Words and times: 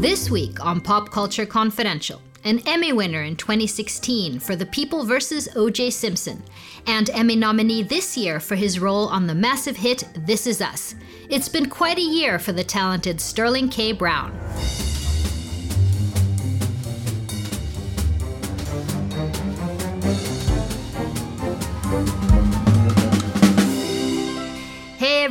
This 0.00 0.30
week 0.30 0.64
on 0.64 0.80
Pop 0.80 1.10
Culture 1.10 1.44
Confidential, 1.44 2.22
an 2.44 2.62
Emmy 2.66 2.90
winner 2.90 3.22
in 3.22 3.36
2016 3.36 4.40
for 4.40 4.56
The 4.56 4.64
People 4.64 5.04
vs. 5.04 5.54
O.J. 5.54 5.90
Simpson, 5.90 6.42
and 6.86 7.10
Emmy 7.10 7.36
nominee 7.36 7.82
this 7.82 8.16
year 8.16 8.40
for 8.40 8.54
his 8.54 8.80
role 8.80 9.08
on 9.08 9.26
the 9.26 9.34
massive 9.34 9.76
hit 9.76 10.08
This 10.26 10.46
Is 10.46 10.62
Us. 10.62 10.94
It's 11.28 11.50
been 11.50 11.68
quite 11.68 11.98
a 11.98 12.00
year 12.00 12.38
for 12.38 12.52
the 12.52 12.64
talented 12.64 13.20
Sterling 13.20 13.68
K. 13.68 13.92
Brown. 13.92 14.32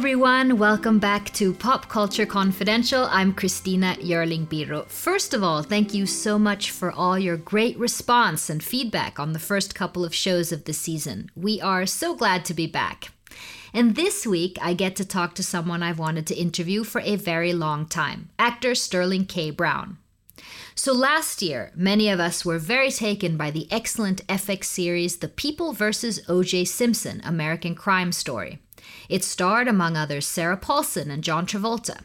Everyone, 0.09 0.57
welcome 0.57 0.97
back 0.97 1.31
to 1.33 1.53
Pop 1.53 1.87
Culture 1.87 2.25
Confidential. 2.25 3.05
I'm 3.11 3.31
Christina 3.31 3.95
Yerling 3.99 4.47
Biro. 4.47 4.87
First 4.87 5.35
of 5.35 5.43
all, 5.43 5.61
thank 5.61 5.93
you 5.93 6.07
so 6.07 6.39
much 6.39 6.71
for 6.71 6.91
all 6.91 7.19
your 7.19 7.37
great 7.37 7.77
response 7.77 8.49
and 8.49 8.63
feedback 8.63 9.19
on 9.19 9.33
the 9.33 9.37
first 9.37 9.75
couple 9.75 10.03
of 10.03 10.15
shows 10.15 10.51
of 10.51 10.63
the 10.63 10.73
season. 10.73 11.29
We 11.35 11.61
are 11.61 11.85
so 11.85 12.15
glad 12.15 12.43
to 12.45 12.55
be 12.55 12.65
back. 12.65 13.11
And 13.71 13.95
this 13.95 14.25
week, 14.25 14.57
I 14.59 14.73
get 14.73 14.95
to 14.95 15.05
talk 15.05 15.35
to 15.35 15.43
someone 15.43 15.83
I've 15.83 15.99
wanted 15.99 16.25
to 16.25 16.35
interview 16.35 16.83
for 16.83 17.01
a 17.01 17.15
very 17.15 17.53
long 17.53 17.85
time 17.85 18.29
actor 18.39 18.73
Sterling 18.73 19.27
K. 19.27 19.51
Brown. 19.51 19.99
So 20.73 20.91
last 20.91 21.43
year, 21.43 21.71
many 21.75 22.09
of 22.09 22.19
us 22.19 22.43
were 22.43 22.57
very 22.57 22.89
taken 22.89 23.37
by 23.37 23.51
the 23.51 23.67
excellent 23.69 24.25
FX 24.25 24.63
series 24.63 25.17
The 25.17 25.27
People 25.27 25.73
vs. 25.73 26.21
O.J. 26.27 26.65
Simpson 26.65 27.21
American 27.23 27.75
Crime 27.75 28.11
Story. 28.11 28.59
It 29.07 29.23
starred, 29.23 29.67
among 29.67 29.97
others, 29.97 30.25
Sarah 30.25 30.57
Paulson 30.57 31.11
and 31.11 31.23
John 31.23 31.45
Travolta. 31.45 32.01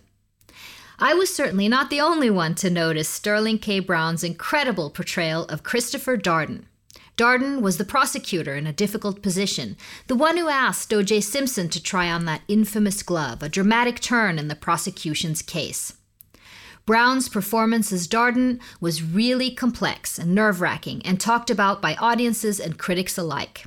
I 0.98 1.14
was 1.14 1.34
certainly 1.34 1.68
not 1.68 1.90
the 1.90 2.00
only 2.00 2.30
one 2.30 2.54
to 2.56 2.70
notice 2.70 3.08
Sterling 3.08 3.58
K. 3.58 3.80
Brown's 3.80 4.22
incredible 4.22 4.90
portrayal 4.90 5.44
of 5.46 5.64
Christopher 5.64 6.16
Darden. 6.16 6.64
Darden 7.16 7.60
was 7.60 7.76
the 7.76 7.84
prosecutor 7.84 8.56
in 8.56 8.66
a 8.66 8.72
difficult 8.72 9.22
position, 9.22 9.76
the 10.08 10.16
one 10.16 10.36
who 10.36 10.48
asked 10.48 10.92
O.J. 10.92 11.20
Simpson 11.20 11.68
to 11.68 11.82
try 11.82 12.10
on 12.10 12.24
that 12.24 12.42
infamous 12.48 13.02
glove, 13.02 13.42
a 13.42 13.48
dramatic 13.48 14.00
turn 14.00 14.38
in 14.38 14.48
the 14.48 14.56
prosecution's 14.56 15.40
case. 15.40 15.94
Brown's 16.86 17.28
performance 17.28 17.92
as 17.92 18.08
Darden 18.08 18.60
was 18.80 19.02
really 19.02 19.50
complex 19.50 20.18
and 20.18 20.34
nerve 20.34 20.60
wracking 20.60 21.02
and 21.06 21.18
talked 21.18 21.50
about 21.50 21.80
by 21.80 21.94
audiences 21.94 22.60
and 22.60 22.78
critics 22.78 23.16
alike. 23.16 23.66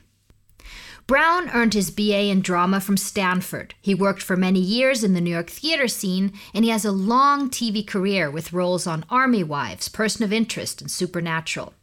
Brown 1.08 1.50
earned 1.52 1.74
his 1.74 1.90
BA 1.90 2.24
in 2.24 2.42
drama 2.42 2.82
from 2.82 2.98
Stanford. 2.98 3.74
He 3.82 3.96
worked 3.96 4.22
for 4.22 4.36
many 4.36 4.60
years 4.60 5.06
in 5.06 5.14
the 5.14 5.22
New 5.22 5.30
York 5.30 5.50
theater 5.50 5.88
scene, 5.88 6.34
and 6.54 6.66
he 6.66 6.70
has 6.70 6.84
a 6.84 6.92
long 6.92 7.50
TV 7.50 7.88
career 7.88 8.30
with 8.30 8.52
roles 8.52 8.86
on 8.86 9.06
Army 9.10 9.42
Wives, 9.42 9.88
Person 9.88 10.26
of 10.26 10.34
Interest, 10.34 10.82
and 10.82 10.92
Supernatural. 10.92 11.74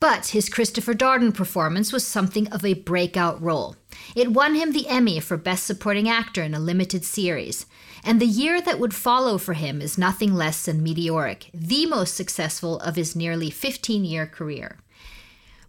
But 0.00 0.28
his 0.28 0.48
Christopher 0.48 0.94
Darden 0.94 1.32
performance 1.32 1.92
was 1.92 2.04
something 2.04 2.48
of 2.48 2.64
a 2.64 2.74
breakout 2.74 3.40
role. 3.40 3.76
It 4.16 4.32
won 4.32 4.56
him 4.56 4.72
the 4.72 4.88
Emmy 4.88 5.20
for 5.20 5.36
Best 5.36 5.64
Supporting 5.64 6.08
Actor 6.08 6.42
in 6.42 6.54
a 6.54 6.58
limited 6.58 7.04
series. 7.04 7.66
And 8.02 8.18
the 8.18 8.26
year 8.26 8.60
that 8.62 8.80
would 8.80 8.94
follow 8.94 9.38
for 9.38 9.52
him 9.52 9.80
is 9.80 9.96
nothing 9.96 10.34
less 10.34 10.64
than 10.64 10.82
meteoric, 10.82 11.50
the 11.54 11.86
most 11.86 12.14
successful 12.14 12.80
of 12.80 12.96
his 12.96 13.14
nearly 13.14 13.50
15 13.50 14.04
year 14.04 14.26
career. 14.26 14.78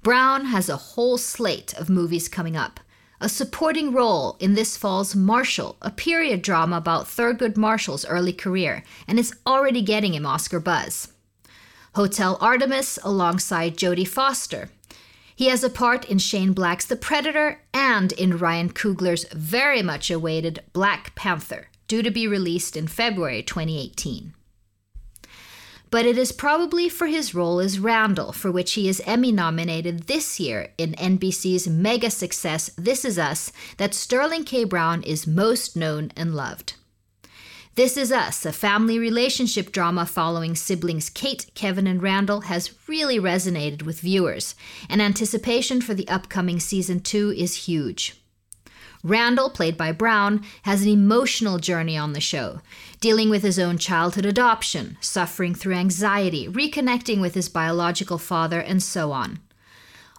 Brown 0.03 0.45
has 0.45 0.67
a 0.67 0.77
whole 0.77 1.19
slate 1.19 1.75
of 1.75 1.87
movies 1.87 2.27
coming 2.27 2.57
up. 2.57 2.79
A 3.19 3.29
supporting 3.29 3.93
role 3.93 4.35
in 4.39 4.55
this 4.55 4.75
fall's 4.75 5.15
Marshall, 5.15 5.77
a 5.79 5.91
period 5.91 6.41
drama 6.41 6.77
about 6.77 7.05
Thurgood 7.05 7.55
Marshall's 7.55 8.03
early 8.05 8.33
career, 8.33 8.83
and 9.07 9.19
is 9.19 9.35
already 9.45 9.83
getting 9.83 10.15
him 10.15 10.25
Oscar 10.25 10.59
buzz. 10.59 11.09
Hotel 11.93 12.35
Artemis 12.41 12.97
alongside 13.03 13.77
Jodie 13.77 14.07
Foster. 14.07 14.69
He 15.35 15.49
has 15.49 15.63
a 15.63 15.69
part 15.69 16.09
in 16.09 16.17
Shane 16.17 16.53
Black's 16.53 16.85
The 16.85 16.95
Predator 16.95 17.61
and 17.71 18.11
in 18.13 18.39
Ryan 18.39 18.71
Coogler's 18.71 19.25
very 19.33 19.83
much 19.83 20.09
awaited 20.09 20.63
Black 20.73 21.13
Panther, 21.13 21.69
due 21.87 22.01
to 22.01 22.09
be 22.09 22.27
released 22.27 22.75
in 22.75 22.87
February 22.87 23.43
2018 23.43 24.33
but 25.91 26.05
it 26.05 26.17
is 26.17 26.31
probably 26.31 26.87
for 26.87 27.07
his 27.07 27.35
role 27.35 27.59
as 27.59 27.77
Randall, 27.77 28.31
for 28.31 28.49
which 28.49 28.73
he 28.73 28.87
is 28.87 29.01
Emmy 29.05 29.31
nominated 29.31 30.03
this 30.07 30.39
year 30.39 30.69
in 30.77 30.93
NBC's 30.93 31.67
mega 31.67 32.09
success 32.09 32.71
This 32.77 33.03
Is 33.03 33.19
Us, 33.19 33.51
that 33.75 33.93
Sterling 33.93 34.45
K. 34.45 34.63
Brown 34.63 35.03
is 35.03 35.27
most 35.27 35.75
known 35.75 36.11
and 36.15 36.33
loved. 36.33 36.75
This 37.75 37.97
Is 37.97 38.11
Us, 38.11 38.45
a 38.45 38.53
family 38.53 38.97
relationship 38.99 39.73
drama 39.73 40.05
following 40.05 40.55
siblings 40.55 41.09
Kate, 41.09 41.51
Kevin, 41.55 41.87
and 41.87 42.01
Randall, 42.01 42.41
has 42.41 42.73
really 42.87 43.19
resonated 43.19 43.83
with 43.83 43.99
viewers, 43.99 44.55
and 44.89 45.01
anticipation 45.01 45.81
for 45.81 45.93
the 45.93 46.07
upcoming 46.07 46.59
season 46.59 47.01
two 47.01 47.33
is 47.35 47.65
huge. 47.65 48.20
Randall, 49.03 49.49
played 49.49 49.77
by 49.77 49.91
Brown, 49.91 50.45
has 50.63 50.83
an 50.83 50.89
emotional 50.89 51.57
journey 51.57 51.97
on 51.97 52.13
the 52.13 52.21
show, 52.21 52.61
dealing 52.99 53.29
with 53.29 53.41
his 53.41 53.57
own 53.57 53.77
childhood 53.77 54.25
adoption, 54.25 54.97
suffering 55.01 55.55
through 55.55 55.73
anxiety, 55.73 56.47
reconnecting 56.47 57.19
with 57.19 57.33
his 57.33 57.49
biological 57.49 58.19
father, 58.19 58.59
and 58.59 58.83
so 58.83 59.11
on. 59.11 59.39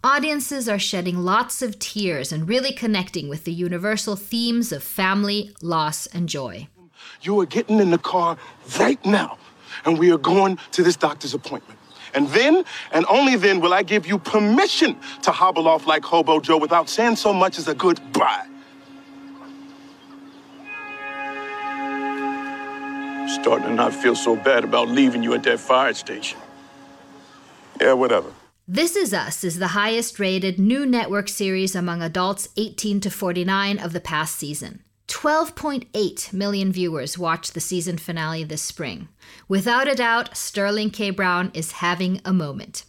Audiences 0.05 0.69
are 0.69 0.81
shedding 0.81 1.19
lots 1.19 1.63
of 1.63 1.79
tears 1.79 2.33
and 2.33 2.49
really 2.49 2.73
connecting 2.73 3.29
with 3.29 3.45
the 3.45 3.53
universal 3.53 4.17
themes 4.17 4.73
of 4.73 4.83
family, 4.83 5.55
loss, 5.63 6.07
and 6.07 6.29
joy. 6.29 6.67
You 7.21 7.39
are 7.39 7.47
getting 7.47 7.79
in 7.79 7.91
the 7.91 7.99
car 7.99 8.37
right 8.81 9.05
now, 9.07 9.39
and 9.85 9.97
we 9.97 10.11
are 10.11 10.19
going 10.19 10.59
to 10.73 10.83
this 10.83 10.97
doctor's 10.97 11.35
appointment. 11.35 11.79
And 12.15 12.29
then, 12.31 12.65
and 12.91 13.07
only 13.09 13.37
then, 13.37 13.61
will 13.61 13.73
I 13.73 13.85
give 13.85 14.07
you 14.07 14.19
permission 14.19 14.97
to 15.23 15.31
hobble 15.31 15.69
off 15.69 15.87
like 15.87 16.05
Hobo 16.05 16.41
Joe 16.41 16.59
without 16.59 16.89
saying 16.89 17.17
so 17.17 17.33
much 17.33 17.57
as 17.59 17.69
a 17.69 17.75
goodbye. 17.75 18.49
Starting 23.43 23.67
to 23.67 23.75
not 23.75 23.93
feel 23.93 24.15
so 24.15 24.37
bad 24.37 24.63
about 24.63 24.89
leaving 24.89 25.21
you 25.21 25.35
at 25.35 25.43
that 25.43 25.59
fire 25.59 25.93
station. 25.93 26.39
Yeah, 27.81 27.95
whatever. 27.95 28.33
This 28.69 28.95
Is 28.95 29.13
Us 29.13 29.43
is 29.43 29.59
the 29.59 29.69
highest 29.69 30.21
rated 30.21 30.61
new 30.61 30.87
network 30.87 31.29
series 31.29 31.75
among 31.75 32.03
adults 32.03 32.49
18 32.57 33.01
to 33.01 33.11
49 33.11 33.81
of 33.81 33.93
the 33.93 34.01
past 34.01 34.37
season. 34.37 34.85
12.8 35.09 36.33
million 36.33 36.71
viewers 36.71 37.19
watched 37.19 37.53
the 37.53 37.61
season 37.61 37.99
finale 37.99 38.45
this 38.45 38.63
spring. 38.63 39.09
Without 39.49 39.89
a 39.89 39.97
doubt, 39.97 40.37
Sterling 40.37 40.91
K. 40.91 41.11
Brown 41.11 41.51
is 41.53 41.73
having 41.73 42.21
a 42.25 42.33
moment. 42.33 42.85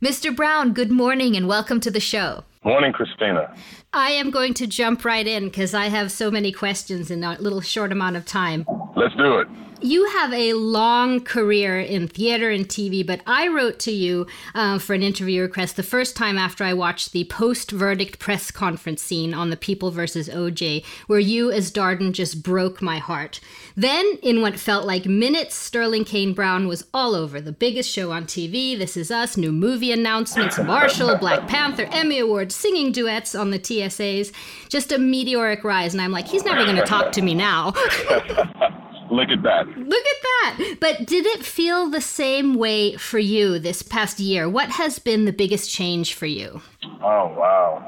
Mr. 0.00 0.34
Brown, 0.34 0.72
good 0.72 0.92
morning 0.92 1.36
and 1.36 1.48
welcome 1.48 1.80
to 1.80 1.90
the 1.90 1.98
show. 1.98 2.44
Morning, 2.62 2.92
Christina. 2.92 3.52
I 3.92 4.10
am 4.10 4.30
going 4.30 4.54
to 4.54 4.68
jump 4.68 5.04
right 5.04 5.26
in 5.26 5.46
because 5.46 5.74
I 5.74 5.86
have 5.86 6.12
so 6.12 6.30
many 6.30 6.52
questions 6.52 7.10
in 7.10 7.24
a 7.24 7.36
little 7.40 7.60
short 7.60 7.90
amount 7.90 8.16
of 8.16 8.24
time. 8.24 8.64
Let's 8.94 9.16
do 9.16 9.40
it. 9.40 9.48
You 9.82 10.10
have 10.10 10.30
a 10.34 10.52
long 10.52 11.20
career 11.20 11.80
in 11.80 12.06
theater 12.06 12.50
and 12.50 12.68
TV, 12.68 13.06
but 13.06 13.22
I 13.26 13.48
wrote 13.48 13.78
to 13.80 13.90
you 13.90 14.26
uh, 14.54 14.78
for 14.78 14.92
an 14.92 15.02
interview 15.02 15.40
request 15.40 15.76
the 15.76 15.82
first 15.82 16.16
time 16.16 16.36
after 16.36 16.64
I 16.64 16.74
watched 16.74 17.12
the 17.12 17.24
post 17.24 17.70
verdict 17.70 18.18
press 18.18 18.50
conference 18.50 19.00
scene 19.00 19.32
on 19.32 19.48
The 19.48 19.56
People 19.56 19.90
versus 19.90 20.28
OJ, 20.28 20.84
where 21.06 21.18
you 21.18 21.50
as 21.50 21.72
Darden 21.72 22.12
just 22.12 22.42
broke 22.42 22.82
my 22.82 22.98
heart. 22.98 23.40
Then, 23.74 24.18
in 24.22 24.42
what 24.42 24.58
felt 24.58 24.84
like 24.84 25.06
minutes, 25.06 25.54
Sterling 25.54 26.04
K. 26.04 26.30
Brown 26.30 26.68
was 26.68 26.86
all 26.92 27.14
over 27.14 27.40
the 27.40 27.50
biggest 27.50 27.90
show 27.90 28.12
on 28.12 28.26
TV, 28.26 28.76
This 28.76 28.98
Is 28.98 29.10
Us, 29.10 29.38
new 29.38 29.50
movie 29.50 29.92
announcements, 29.92 30.58
Marshall, 30.58 31.16
Black 31.16 31.48
Panther, 31.48 31.88
Emmy 31.90 32.18
Awards, 32.18 32.54
singing 32.54 32.92
duets 32.92 33.34
on 33.34 33.50
the 33.50 33.58
TSAs, 33.58 34.30
just 34.68 34.92
a 34.92 34.98
meteoric 34.98 35.64
rise. 35.64 35.94
And 35.94 36.02
I'm 36.02 36.12
like, 36.12 36.28
he's 36.28 36.44
never 36.44 36.64
going 36.64 36.76
to 36.76 36.84
talk 36.84 37.12
to 37.12 37.22
me 37.22 37.34
now. 37.34 37.72
Look 39.10 39.28
at 39.30 39.42
that. 39.42 39.66
Look 39.66 40.04
at 40.06 40.22
that. 40.22 40.76
But 40.80 41.06
did 41.06 41.26
it 41.26 41.44
feel 41.44 41.90
the 41.90 42.00
same 42.00 42.54
way 42.54 42.96
for 42.96 43.18
you 43.18 43.58
this 43.58 43.82
past 43.82 44.20
year? 44.20 44.48
What 44.48 44.70
has 44.70 44.98
been 45.00 45.24
the 45.24 45.32
biggest 45.32 45.70
change 45.70 46.14
for 46.14 46.26
you? 46.26 46.62
Oh, 47.02 47.34
wow. 47.36 47.82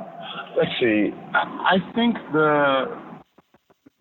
Let's 0.57 0.71
see. 0.81 1.11
I 1.35 1.79
think 1.95 2.17
the 2.33 2.99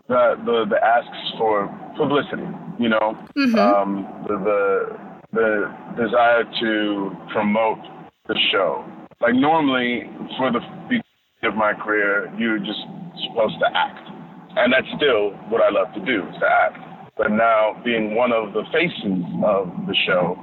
the 0.08 0.36
the, 0.46 0.66
the 0.70 0.84
asks 0.84 1.38
for 1.38 1.68
publicity, 1.96 2.50
you 2.80 2.90
know, 2.90 3.16
mm-hmm. 3.38 3.58
um, 3.58 4.26
the, 4.28 4.36
the 4.38 4.98
the 5.32 6.04
desire 6.04 6.44
to 6.60 7.12
promote 7.32 7.80
the 8.28 8.36
show. 8.52 8.84
Like 9.22 9.36
normally, 9.36 10.10
for 10.38 10.52
the 10.52 10.60
beginning 10.90 11.04
of 11.44 11.56
my 11.56 11.74
career, 11.74 12.34
you're 12.38 12.60
just 12.60 12.82
supposed 13.30 13.56
to 13.60 13.68
act, 13.74 14.10
and 14.58 14.74
that's 14.74 14.88
still 14.98 15.32
what 15.48 15.62
I 15.62 15.70
love 15.70 15.94
to 15.94 16.02
do 16.04 16.28
is 16.28 16.36
to 16.40 16.48
act 16.48 16.91
but 17.22 17.30
now 17.30 17.78
being 17.86 18.16
one 18.16 18.34
of 18.34 18.52
the 18.54 18.66
faces 18.74 19.22
of 19.46 19.70
the 19.86 19.94
show, 20.10 20.34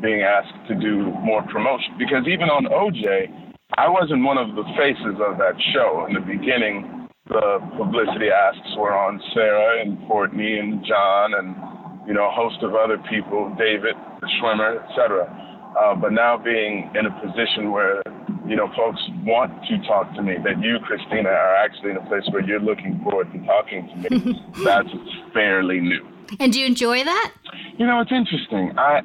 being 0.00 0.22
asked 0.22 0.54
to 0.68 0.78
do 0.78 1.10
more 1.26 1.42
promotion. 1.50 1.98
Because 1.98 2.30
even 2.30 2.46
on 2.46 2.70
OJ, 2.70 3.26
I 3.74 3.90
wasn't 3.90 4.22
one 4.22 4.38
of 4.38 4.54
the 4.54 4.62
faces 4.78 5.18
of 5.18 5.34
that 5.42 5.58
show. 5.74 6.06
In 6.06 6.14
the 6.14 6.22
beginning, 6.22 7.08
the 7.26 7.58
publicity 7.74 8.30
asks 8.30 8.70
were 8.78 8.94
on 8.94 9.20
Sarah 9.34 9.82
and 9.82 9.98
Courtney 10.06 10.62
and 10.62 10.78
John 10.86 11.34
and 11.34 11.58
you 12.06 12.14
know, 12.14 12.30
a 12.30 12.30
host 12.30 12.62
of 12.62 12.74
other 12.74 13.02
people, 13.10 13.52
David, 13.58 13.98
the 14.22 14.30
Schwimmer, 14.38 14.78
etc. 14.88 15.26
Uh, 15.74 15.96
but 15.96 16.12
now 16.12 16.38
being 16.38 16.88
in 16.94 17.04
a 17.04 17.12
position 17.20 17.72
where, 17.72 18.00
you 18.46 18.54
know, 18.54 18.70
folks 18.78 19.02
want 19.26 19.52
to 19.66 19.76
talk 19.86 20.14
to 20.14 20.22
me, 20.22 20.36
that 20.42 20.62
you, 20.62 20.78
Christina, 20.86 21.28
are 21.28 21.56
actually 21.56 21.90
in 21.90 21.96
a 21.98 22.06
place 22.06 22.22
where 22.30 22.46
you're 22.46 22.62
looking 22.62 22.98
forward 23.02 23.26
to 23.34 23.38
talking 23.44 23.90
to 23.90 24.10
me, 24.10 24.40
that's 24.64 24.88
fairly 25.34 25.80
new. 25.80 26.06
And 26.40 26.52
do 26.52 26.60
you 26.60 26.66
enjoy 26.66 27.04
that? 27.04 27.32
You 27.78 27.86
know, 27.86 28.00
it's 28.00 28.12
interesting. 28.12 28.72
I 28.78 29.00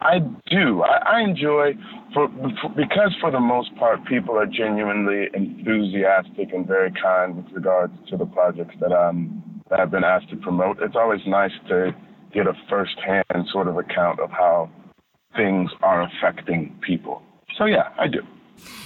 I 0.00 0.18
do. 0.50 0.82
I, 0.82 1.18
I 1.18 1.20
enjoy 1.22 1.74
for, 2.12 2.28
because 2.76 3.14
for 3.20 3.30
the 3.30 3.40
most 3.40 3.74
part 3.76 4.04
people 4.06 4.36
are 4.36 4.46
genuinely 4.46 5.28
enthusiastic 5.32 6.52
and 6.52 6.66
very 6.66 6.92
kind 7.00 7.36
with 7.36 7.46
regards 7.52 7.92
to 8.10 8.16
the 8.16 8.26
projects 8.26 8.74
that 8.80 8.92
I'm 8.92 9.42
that 9.70 9.80
I've 9.80 9.90
been 9.90 10.04
asked 10.04 10.28
to 10.30 10.36
promote. 10.36 10.78
It's 10.82 10.96
always 10.96 11.20
nice 11.26 11.52
to 11.68 11.94
get 12.34 12.46
a 12.46 12.52
first-hand 12.68 13.46
sort 13.50 13.68
of 13.68 13.78
account 13.78 14.20
of 14.20 14.30
how 14.30 14.70
things 15.36 15.70
are 15.82 16.02
affecting 16.02 16.78
people. 16.86 17.22
So 17.56 17.66
yeah, 17.66 17.88
I 17.98 18.08
do. 18.08 18.20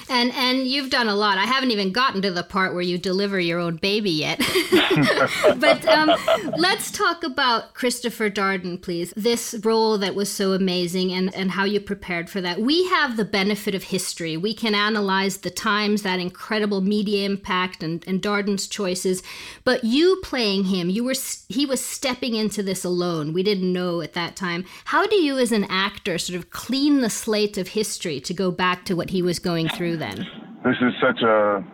And 0.09 0.33
and 0.35 0.67
you've 0.67 0.91
done 0.91 1.09
a 1.09 1.17
lot. 1.17 1.39
I 1.39 1.45
haven't 1.45 1.73
even 1.73 1.93
gotten 1.93 2.23
to 2.23 2.31
the 2.31 2.45
part 2.45 2.75
where 2.75 2.83
you 2.83 2.97
deliver 2.97 3.41
your 3.41 3.59
own 3.59 3.77
baby 3.77 4.11
yet. 4.11 4.39
but 5.59 5.87
um, 5.87 6.13
let's 6.57 6.91
talk 6.93 7.25
about 7.25 7.75
Christopher 7.75 8.31
Darden, 8.31 8.81
please. 8.81 9.13
This 9.17 9.57
role 9.65 9.99
that 9.99 10.15
was 10.15 10.31
so 10.31 10.53
amazing 10.53 11.13
and, 11.13 11.35
and 11.35 11.51
how 11.51 11.65
you 11.65 11.81
prepared 11.81 12.31
for 12.31 12.41
that. 12.41 12.61
We 12.61 12.89
have 12.89 13.17
the 13.17 13.25
benefit 13.25 13.75
of 13.75 13.85
history. 13.85 14.37
We 14.37 14.55
can 14.55 14.75
analyze 14.75 15.39
the 15.39 15.51
times, 15.51 16.03
that 16.03 16.21
incredible 16.21 16.81
media 16.81 17.27
impact 17.27 17.83
and, 17.83 18.07
and 18.07 18.23
Darden's 18.23 18.69
choices. 18.69 19.23
But 19.65 19.83
you 19.83 20.21
playing 20.23 20.65
him, 20.65 20.89
you 20.89 21.03
were 21.03 21.15
he 21.49 21.67
was 21.67 21.85
stepping 21.85 22.35
into 22.35 22.63
this 22.63 22.85
alone. 22.85 23.33
We 23.33 23.43
didn't 23.43 23.73
know 23.73 24.01
at 24.01 24.13
that 24.13 24.37
time. 24.37 24.65
How 24.87 25.07
do 25.07 25.17
you 25.17 25.39
as 25.39 25.53
an 25.53 25.65
actor 25.65 26.19
sort 26.19 26.39
of 26.39 26.51
clean 26.51 27.01
the 27.01 27.11
slate 27.11 27.59
of 27.59 27.69
history 27.69 28.21
to 28.21 28.35
go 28.35 28.51
back 28.51 28.85
to 28.85 28.95
what 28.95 29.11
he 29.11 29.23
was 29.23 29.39
going 29.39 29.66
through 29.69 29.97
then? 29.99 30.27
This 30.65 30.77
is 30.81 30.93
such 31.01 31.23
a 31.23 31.65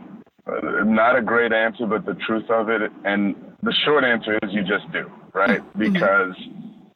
not 0.84 1.16
a 1.16 1.22
great 1.22 1.52
answer, 1.52 1.86
but 1.86 2.04
the 2.04 2.14
truth 2.26 2.50
of 2.50 2.68
it, 2.68 2.90
and 3.04 3.34
the 3.62 3.72
short 3.84 4.04
answer 4.04 4.38
is 4.42 4.52
you 4.52 4.62
just 4.62 4.90
do, 4.92 5.10
right? 5.34 5.60
Mm-hmm. 5.60 5.92
Because 5.92 6.34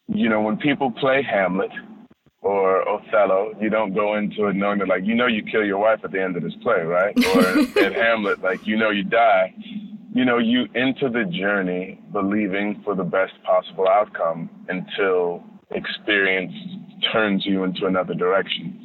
you 0.08 0.28
know 0.28 0.40
when 0.40 0.56
people 0.56 0.90
play 0.90 1.22
Hamlet 1.22 1.70
or 2.42 2.86
Othello, 2.88 3.52
you 3.60 3.70
don't 3.70 3.94
go 3.94 4.16
into 4.16 4.46
it 4.46 4.56
knowing 4.56 4.78
that 4.80 4.88
like 4.88 5.04
you 5.04 5.14
know 5.14 5.26
you 5.26 5.42
kill 5.42 5.64
your 5.64 5.78
wife 5.78 6.00
at 6.04 6.12
the 6.12 6.22
end 6.22 6.36
of 6.36 6.42
this 6.42 6.54
play, 6.62 6.80
right? 6.80 7.14
Or 7.34 7.82
at 7.82 7.94
Hamlet, 7.94 8.42
like 8.42 8.66
you 8.66 8.76
know 8.76 8.90
you 8.90 9.04
die. 9.04 9.54
You 10.12 10.24
know 10.24 10.38
you 10.38 10.64
into 10.74 11.10
the 11.10 11.24
journey 11.30 12.00
believing 12.12 12.80
for 12.84 12.94
the 12.94 13.04
best 13.04 13.34
possible 13.44 13.86
outcome 13.86 14.48
until 14.68 15.44
experience 15.70 16.52
turns 17.12 17.44
you 17.44 17.64
into 17.64 17.86
another 17.86 18.14
direction. 18.14 18.75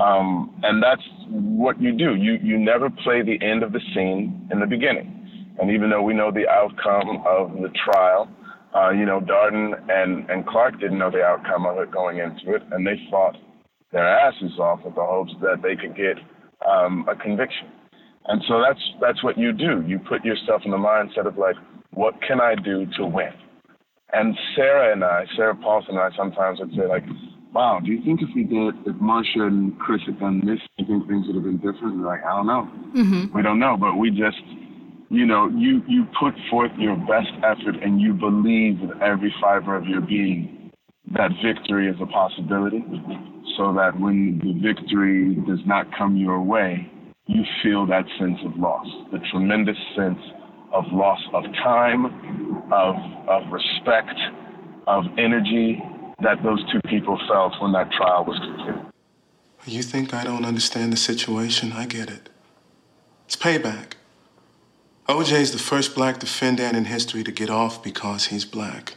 Um, 0.00 0.58
and 0.62 0.82
that's 0.82 1.02
what 1.28 1.80
you 1.80 1.92
do. 1.92 2.16
You 2.16 2.38
you 2.42 2.58
never 2.58 2.90
play 2.90 3.22
the 3.22 3.38
end 3.44 3.62
of 3.62 3.72
the 3.72 3.80
scene 3.94 4.48
in 4.50 4.60
the 4.60 4.66
beginning. 4.66 5.54
And 5.60 5.70
even 5.70 5.90
though 5.90 6.02
we 6.02 6.14
know 6.14 6.32
the 6.32 6.48
outcome 6.48 7.22
of 7.26 7.52
the 7.52 7.70
trial, 7.84 8.28
uh, 8.74 8.90
you 8.90 9.06
know, 9.06 9.20
Darden 9.20 9.72
and, 9.88 10.28
and 10.28 10.46
Clark 10.46 10.80
didn't 10.80 10.98
know 10.98 11.10
the 11.10 11.22
outcome 11.22 11.64
of 11.64 11.78
it 11.78 11.92
going 11.92 12.18
into 12.18 12.54
it, 12.56 12.62
and 12.72 12.84
they 12.84 13.00
fought 13.08 13.36
their 13.92 14.06
asses 14.06 14.58
off 14.58 14.80
with 14.84 14.96
the 14.96 15.04
hopes 15.04 15.32
that 15.40 15.62
they 15.62 15.76
could 15.76 15.96
get 15.96 16.18
um, 16.68 17.06
a 17.08 17.14
conviction. 17.14 17.68
And 18.26 18.42
so 18.48 18.60
that's 18.60 18.80
that's 19.00 19.22
what 19.22 19.38
you 19.38 19.52
do. 19.52 19.84
You 19.86 19.98
put 20.00 20.24
yourself 20.24 20.62
in 20.64 20.72
the 20.72 20.76
mindset 20.76 21.26
of 21.26 21.38
like, 21.38 21.56
what 21.92 22.14
can 22.26 22.40
I 22.40 22.56
do 22.56 22.86
to 22.98 23.06
win? 23.06 23.30
And 24.12 24.36
Sarah 24.56 24.92
and 24.92 25.04
I, 25.04 25.24
Sarah 25.36 25.54
Paulson 25.54 25.96
and 25.96 26.00
I, 26.00 26.16
sometimes 26.16 26.58
would 26.58 26.70
say 26.70 26.86
like, 26.88 27.04
wow, 27.54 27.80
do 27.82 27.90
you 27.92 28.02
think 28.04 28.20
if 28.20 28.28
we 28.34 28.42
did, 28.42 28.74
if 28.84 29.00
Marcia 29.00 29.46
and 29.46 29.78
Chris 29.78 30.00
had 30.06 30.18
done 30.18 30.44
this, 30.44 30.58
do 30.76 30.84
you 30.84 30.86
think 30.86 31.08
things 31.08 31.26
would 31.26 31.36
have 31.36 31.44
been 31.44 31.58
different? 31.58 32.02
Like, 32.02 32.24
I 32.24 32.36
don't 32.36 32.46
know. 32.46 32.68
Mm-hmm. 32.96 33.36
We 33.36 33.42
don't 33.42 33.60
know, 33.60 33.76
but 33.78 33.94
we 33.94 34.10
just, 34.10 34.42
you 35.08 35.24
know, 35.24 35.48
you, 35.54 35.82
you 35.86 36.04
put 36.18 36.34
forth 36.50 36.72
your 36.76 36.96
best 36.96 37.30
effort 37.38 37.76
and 37.80 38.00
you 38.00 38.12
believe 38.12 38.80
with 38.80 39.00
every 39.00 39.32
fiber 39.40 39.76
of 39.76 39.86
your 39.86 40.00
being 40.00 40.72
that 41.12 41.30
victory 41.44 41.88
is 41.88 41.96
a 42.00 42.06
possibility 42.06 42.82
so 43.56 43.72
that 43.74 43.92
when 44.00 44.40
the 44.42 44.52
victory 44.60 45.36
does 45.46 45.60
not 45.66 45.86
come 45.96 46.16
your 46.16 46.40
way, 46.40 46.90
you 47.26 47.42
feel 47.62 47.86
that 47.86 48.04
sense 48.18 48.38
of 48.44 48.58
loss, 48.58 48.86
the 49.12 49.18
tremendous 49.30 49.76
sense 49.96 50.18
of 50.72 50.84
loss 50.90 51.20
of 51.32 51.44
time, 51.62 52.06
of, 52.72 52.96
of 53.28 53.52
respect, 53.52 54.18
of 54.86 55.04
energy, 55.18 55.80
that 56.20 56.42
those 56.42 56.62
two 56.70 56.80
people 56.86 57.18
felt 57.28 57.60
when 57.60 57.72
that 57.72 57.90
trial 57.92 58.24
was 58.24 58.38
completed. 58.38 58.80
You 59.66 59.82
think 59.82 60.12
I 60.12 60.24
don't 60.24 60.44
understand 60.44 60.92
the 60.92 60.96
situation? 60.96 61.72
I 61.72 61.86
get 61.86 62.10
it. 62.10 62.28
It's 63.26 63.36
payback. 63.36 63.92
OJ 65.08 65.32
is 65.32 65.52
the 65.52 65.58
first 65.58 65.94
black 65.94 66.18
defendant 66.18 66.76
in 66.76 66.86
history 66.86 67.24
to 67.24 67.32
get 67.32 67.50
off 67.50 67.82
because 67.82 68.26
he's 68.26 68.44
black. 68.44 68.94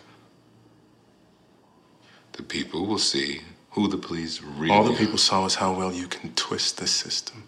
The 2.34 2.44
people 2.44 2.86
will 2.86 3.00
see 3.00 3.42
who 3.72 3.88
the 3.88 3.98
police 3.98 4.42
really 4.42 4.72
All 4.72 4.84
the 4.84 4.94
people 4.94 5.18
saw 5.18 5.46
is 5.46 5.56
how 5.56 5.74
well 5.74 5.94
you 5.94 6.08
can 6.08 6.34
twist 6.34 6.78
the 6.78 6.88
system. 6.88 7.44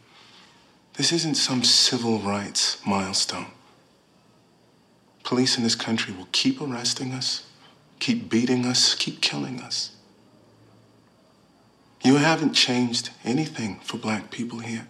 This 0.95 1.11
isn't 1.11 1.35
some 1.35 1.63
civil 1.63 2.19
rights 2.19 2.85
milestone. 2.85 3.47
Police 5.23 5.57
in 5.57 5.63
this 5.63 5.75
country 5.75 6.13
will 6.13 6.27
keep 6.31 6.59
arresting 6.61 7.13
us 7.13 7.45
keep 7.99 8.29
beating 8.29 8.65
us, 8.65 8.95
keep 8.95 9.21
killing 9.21 9.59
us. 9.61 9.91
You 12.03 12.15
haven't 12.15 12.53
changed 12.53 13.09
anything 13.23 13.79
for 13.83 13.97
black 13.97 14.31
people 14.31 14.59
here. 14.59 14.87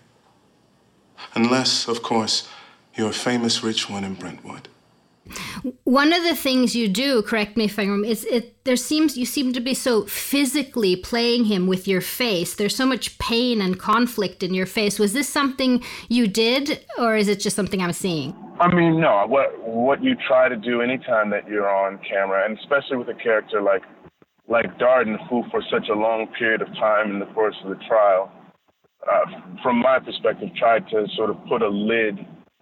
Unless, 1.34 1.88
of 1.88 2.04
course, 2.04 2.48
you're 2.96 3.10
a 3.10 3.14
famous 3.14 3.64
rich 3.64 3.90
one 3.90 4.04
in 4.04 4.14
Brentwood. 4.14 4.68
One 5.84 6.12
of 6.14 6.24
the 6.24 6.36
things 6.36 6.76
you 6.76 6.88
do, 6.88 7.22
correct 7.22 7.56
me 7.56 7.66
if 7.66 7.78
I'm 7.78 7.90
wrong, 7.90 8.06
is 8.06 8.26
it 8.26 8.64
there 8.64 8.76
seems 8.76 9.18
you 9.18 9.26
seem 9.26 9.54
to 9.54 9.60
be 9.60 9.74
so 9.74 10.06
physically 10.06 10.96
playing 10.96 11.46
him 11.46 11.68
with 11.68 11.88
your 11.88 12.02
face. 12.02 12.56
There's 12.56 12.76
so 12.76 12.86
much 12.86 13.20
pain 13.20 13.62
and 13.62 13.80
conflict 13.80 14.42
in 14.42 14.54
your 14.54 14.66
face. 14.66 14.98
Was 14.98 15.14
this 15.14 15.30
something 15.30 15.84
you 16.08 16.28
did 16.28 16.84
or 16.98 17.16
is 17.16 17.28
it 17.28 17.40
just 17.40 17.56
something 17.56 17.82
I'm 17.82 17.94
seeing? 17.94 18.36
I 18.60 18.74
mean, 18.74 19.00
no. 19.00 19.26
What 19.28 19.58
what 19.66 20.04
you 20.04 20.16
try 20.28 20.50
to 20.50 20.56
do 20.56 20.82
anytime 20.82 21.30
that 21.32 21.48
you're 21.48 21.70
on 21.70 22.00
camera, 22.08 22.46
and 22.46 22.58
especially 22.60 22.98
with 22.98 23.08
a 23.10 23.14
character 23.14 23.62
like 23.62 23.84
like 24.48 24.78
Darden, 24.78 25.16
who 25.30 25.44
for 25.52 25.62
such 25.72 25.88
a 25.90 25.94
long 25.94 26.28
period 26.38 26.62
of 26.62 26.68
time 26.76 27.12
in 27.12 27.20
the 27.20 27.26
course 27.28 27.56
of 27.64 27.70
the 27.70 27.84
trial, 27.88 28.32
uh, 29.10 29.26
from 29.64 29.80
my 29.80 30.00
perspective, 30.00 30.50
tried 30.58 30.88
to 30.90 31.08
sort 31.16 31.30
of 31.30 31.38
put 31.48 31.62
a 31.62 31.70
lid 31.70 32.20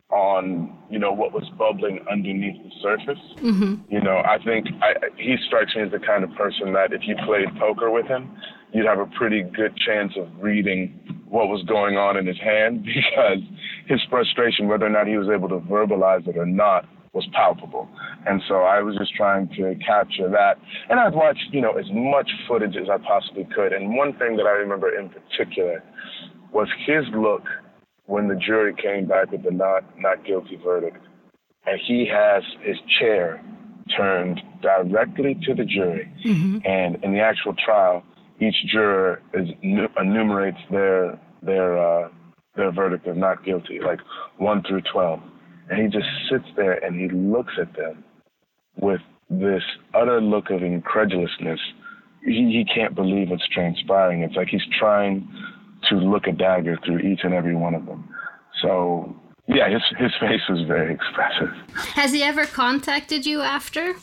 on 0.10 0.78
you 0.90 1.00
know 1.00 1.12
what 1.12 1.34
was 1.34 1.44
bubbling 1.58 2.00
underneath 2.12 2.62
the 2.64 2.72
surface. 2.82 3.24
Mm-hmm. 3.38 3.76
You 3.90 4.02
know, 4.02 4.22
I 4.24 4.38
think 4.44 4.68
I, 4.82 4.94
he 5.18 5.36
strikes 5.48 5.76
me 5.76 5.82
as 5.82 5.92
the 5.92 6.00
kind 6.00 6.24
of 6.24 6.34
person 6.36 6.74
that 6.74 6.94
if 6.94 7.02
you 7.06 7.16
played 7.26 7.48
poker 7.60 7.90
with 7.90 8.06
him, 8.06 8.38
you'd 8.72 8.86
have 8.86 9.00
a 9.00 9.08
pretty 9.18 9.42
good 9.42 9.76
chance 9.78 10.14
of 10.16 10.28
reading 10.40 11.00
what 11.28 11.48
was 11.48 11.64
going 11.64 11.98
on 11.98 12.18
in 12.18 12.26
his 12.26 12.40
hand 12.40 12.84
because 12.86 13.44
his 13.88 14.02
frustration, 14.10 14.68
whether 14.68 14.86
or 14.86 14.90
not 14.90 15.08
he 15.08 15.18
was 15.18 15.30
able 15.30 15.50
to 15.50 15.60
verbalize 15.60 16.28
it 16.28 16.38
or 16.38 16.46
not, 16.46 16.86
was 17.14 17.28
palpable. 17.34 17.90
And 18.28 18.42
so 18.48 18.62
I 18.62 18.82
was 18.82 18.96
just 18.98 19.16
trying 19.16 19.48
to 19.58 19.76
capture 19.86 20.30
that. 20.30 20.58
And 20.90 21.00
I've 21.00 21.14
watched, 21.14 21.48
you 21.52 21.62
know, 21.62 21.72
as 21.72 21.86
much 21.92 22.30
footage 22.48 22.76
as 22.76 22.90
I 22.90 22.98
possibly 22.98 23.48
could. 23.56 23.74
And 23.74 23.96
one 23.96 24.14
thing 24.14 24.36
that 24.38 24.46
I 24.46 24.52
remember 24.52 24.96
in 24.96 25.10
particular 25.10 25.84
was 26.52 26.68
his 26.86 27.06
look 27.16 27.44
when 28.06 28.28
the 28.28 28.36
jury 28.36 28.74
came 28.74 29.08
back 29.08 29.32
with 29.32 29.44
the 29.44 29.52
not 29.52 29.84
not 30.00 30.26
guilty 30.26 30.58
verdict, 30.64 31.04
and 31.66 31.80
he 31.86 32.08
has 32.12 32.44
his 32.62 32.78
chair 33.00 33.44
turned 33.96 34.42
directly 34.62 35.38
to 35.44 35.54
the 35.54 35.66
jury, 35.66 36.12
mm-hmm. 36.26 36.60
and 36.66 37.04
in 37.04 37.14
the 37.14 37.20
actual 37.20 37.54
trial, 37.54 38.04
each 38.40 38.56
juror 38.72 39.22
is, 39.34 39.50
enumerates 39.62 40.58
their 40.72 41.20
their 41.42 41.78
uh, 41.78 42.10
their 42.58 42.72
verdict 42.72 43.08
of 43.08 43.16
not 43.16 43.46
guilty, 43.46 43.80
like 43.80 44.00
one 44.38 44.64
through 44.64 44.82
twelve, 44.92 45.22
and 45.70 45.80
he 45.82 45.88
just 45.88 46.10
sits 46.30 46.46
there 46.56 46.84
and 46.84 47.00
he 47.00 47.08
looks 47.16 47.54
at 47.62 47.74
them 47.76 48.04
with 48.82 49.02
this 49.30 49.64
utter 49.94 50.20
look 50.22 50.50
of 50.50 50.64
incredulousness. 50.64 51.60
He, 52.24 52.52
he 52.52 52.66
can't 52.74 52.96
believe 52.96 53.30
what's 53.30 53.48
transpiring. 53.48 54.24
It's 54.24 54.36
like 54.36 54.50
he's 54.50 54.62
trying 54.78 55.28
to 55.90 55.96
look 55.96 56.28
a 56.28 56.32
dagger 56.32 56.78
through 56.84 57.00
each 57.00 57.22
and 57.24 57.34
every 57.34 57.56
one 57.56 57.74
of 57.74 57.86
them. 57.86 58.10
So 58.62 59.16
yeah, 59.48 59.70
his 59.70 59.82
his 59.98 60.12
face 60.20 60.42
was 60.50 60.68
very 60.68 60.94
expressive. 60.94 61.50
Has 61.94 62.12
he 62.12 62.24
ever 62.24 62.46
contacted 62.46 63.26
you 63.26 63.42
after? 63.42 63.96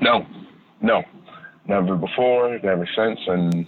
No, 0.00 0.26
no, 0.80 1.02
never 1.66 1.96
before, 1.96 2.58
never 2.62 2.88
since, 2.96 3.18
and 3.26 3.66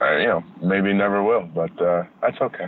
uh, 0.00 0.16
you 0.16 0.26
know, 0.26 0.44
maybe 0.62 0.92
never 0.92 1.22
will, 1.22 1.48
but 1.54 1.70
uh, 1.82 2.04
that's 2.20 2.40
okay. 2.40 2.66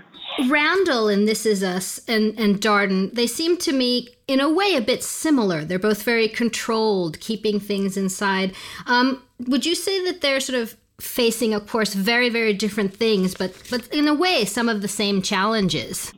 Randall 0.49 1.09
and 1.09 1.29
This 1.29 1.45
Is 1.45 1.63
Us 1.63 2.01
and, 2.09 2.39
and 2.39 2.61
Darden, 2.61 3.13
they 3.15 3.27
seem 3.27 3.57
to 3.59 3.73
me, 3.73 4.09
in 4.29 4.41
a 4.41 4.51
way, 4.51 4.75
a 4.75 4.81
bit 4.81 5.03
similar. 5.03 5.65
They're 5.65 5.79
both 5.79 6.03
very 6.03 6.29
controlled, 6.29 7.21
keeping 7.21 7.61
things 7.61 7.97
inside. 7.97 8.55
Um, 8.87 9.23
would 9.47 9.67
you 9.67 9.75
say 9.75 10.05
that 10.05 10.21
they're 10.21 10.41
sort 10.41 10.59
of 10.59 10.77
facing, 11.01 11.55
of 11.55 11.67
course, 11.67 11.95
very, 11.95 12.29
very 12.29 12.53
different 12.53 12.95
things, 12.95 13.35
but, 13.35 13.55
but 13.71 13.87
in 13.89 14.07
a 14.07 14.15
way, 14.15 14.45
some 14.45 14.69
of 14.69 14.83
the 14.83 14.89
same 14.89 15.23
challenges? 15.23 16.13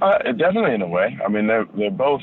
Uh, 0.00 0.18
definitely, 0.32 0.74
in 0.74 0.82
a 0.82 0.86
way. 0.86 1.18
I 1.24 1.28
mean, 1.28 1.46
they're, 1.46 1.66
they're 1.76 1.90
both 1.90 2.22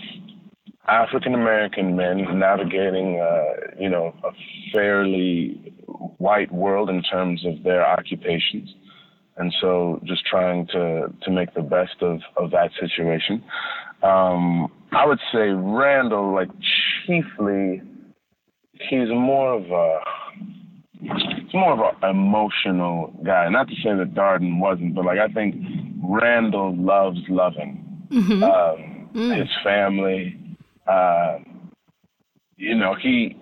African 0.87 1.33
American 1.33 1.95
men 1.95 2.39
navigating, 2.39 3.19
uh, 3.19 3.71
you 3.79 3.89
know, 3.89 4.13
a 4.23 4.29
fairly 4.73 5.73
white 6.17 6.51
world 6.51 6.89
in 6.89 7.01
terms 7.01 7.45
of 7.45 7.63
their 7.63 7.85
occupations. 7.85 8.73
And 9.37 9.53
so 9.59 9.99
just 10.05 10.25
trying 10.25 10.67
to, 10.67 11.13
to 11.23 11.31
make 11.31 11.53
the 11.53 11.61
best 11.61 12.01
of, 12.01 12.21
of 12.37 12.51
that 12.51 12.71
situation. 12.79 13.43
Um, 14.01 14.71
I 14.91 15.05
would 15.05 15.19
say 15.33 15.49
Randall, 15.49 16.33
like 16.33 16.49
chiefly, 17.05 17.81
he's 18.73 19.09
more 19.09 19.53
of 19.53 19.71
a, 19.71 19.99
he's 21.01 21.53
more 21.53 21.73
of 21.73 21.95
an 22.01 22.09
emotional 22.09 23.13
guy. 23.25 23.49
Not 23.49 23.67
to 23.67 23.75
say 23.75 23.95
that 23.95 24.13
Darden 24.13 24.59
wasn't, 24.59 24.95
but 24.95 25.05
like 25.05 25.19
I 25.19 25.27
think 25.29 25.55
Randall 26.01 26.75
loves 26.77 27.19
loving 27.27 28.07
mm-hmm. 28.09 28.43
um, 28.43 29.09
mm. 29.13 29.37
his 29.37 29.49
family. 29.63 30.39
Uh, 30.87 31.39
you 32.57 32.75
know, 32.75 32.95
he 33.01 33.37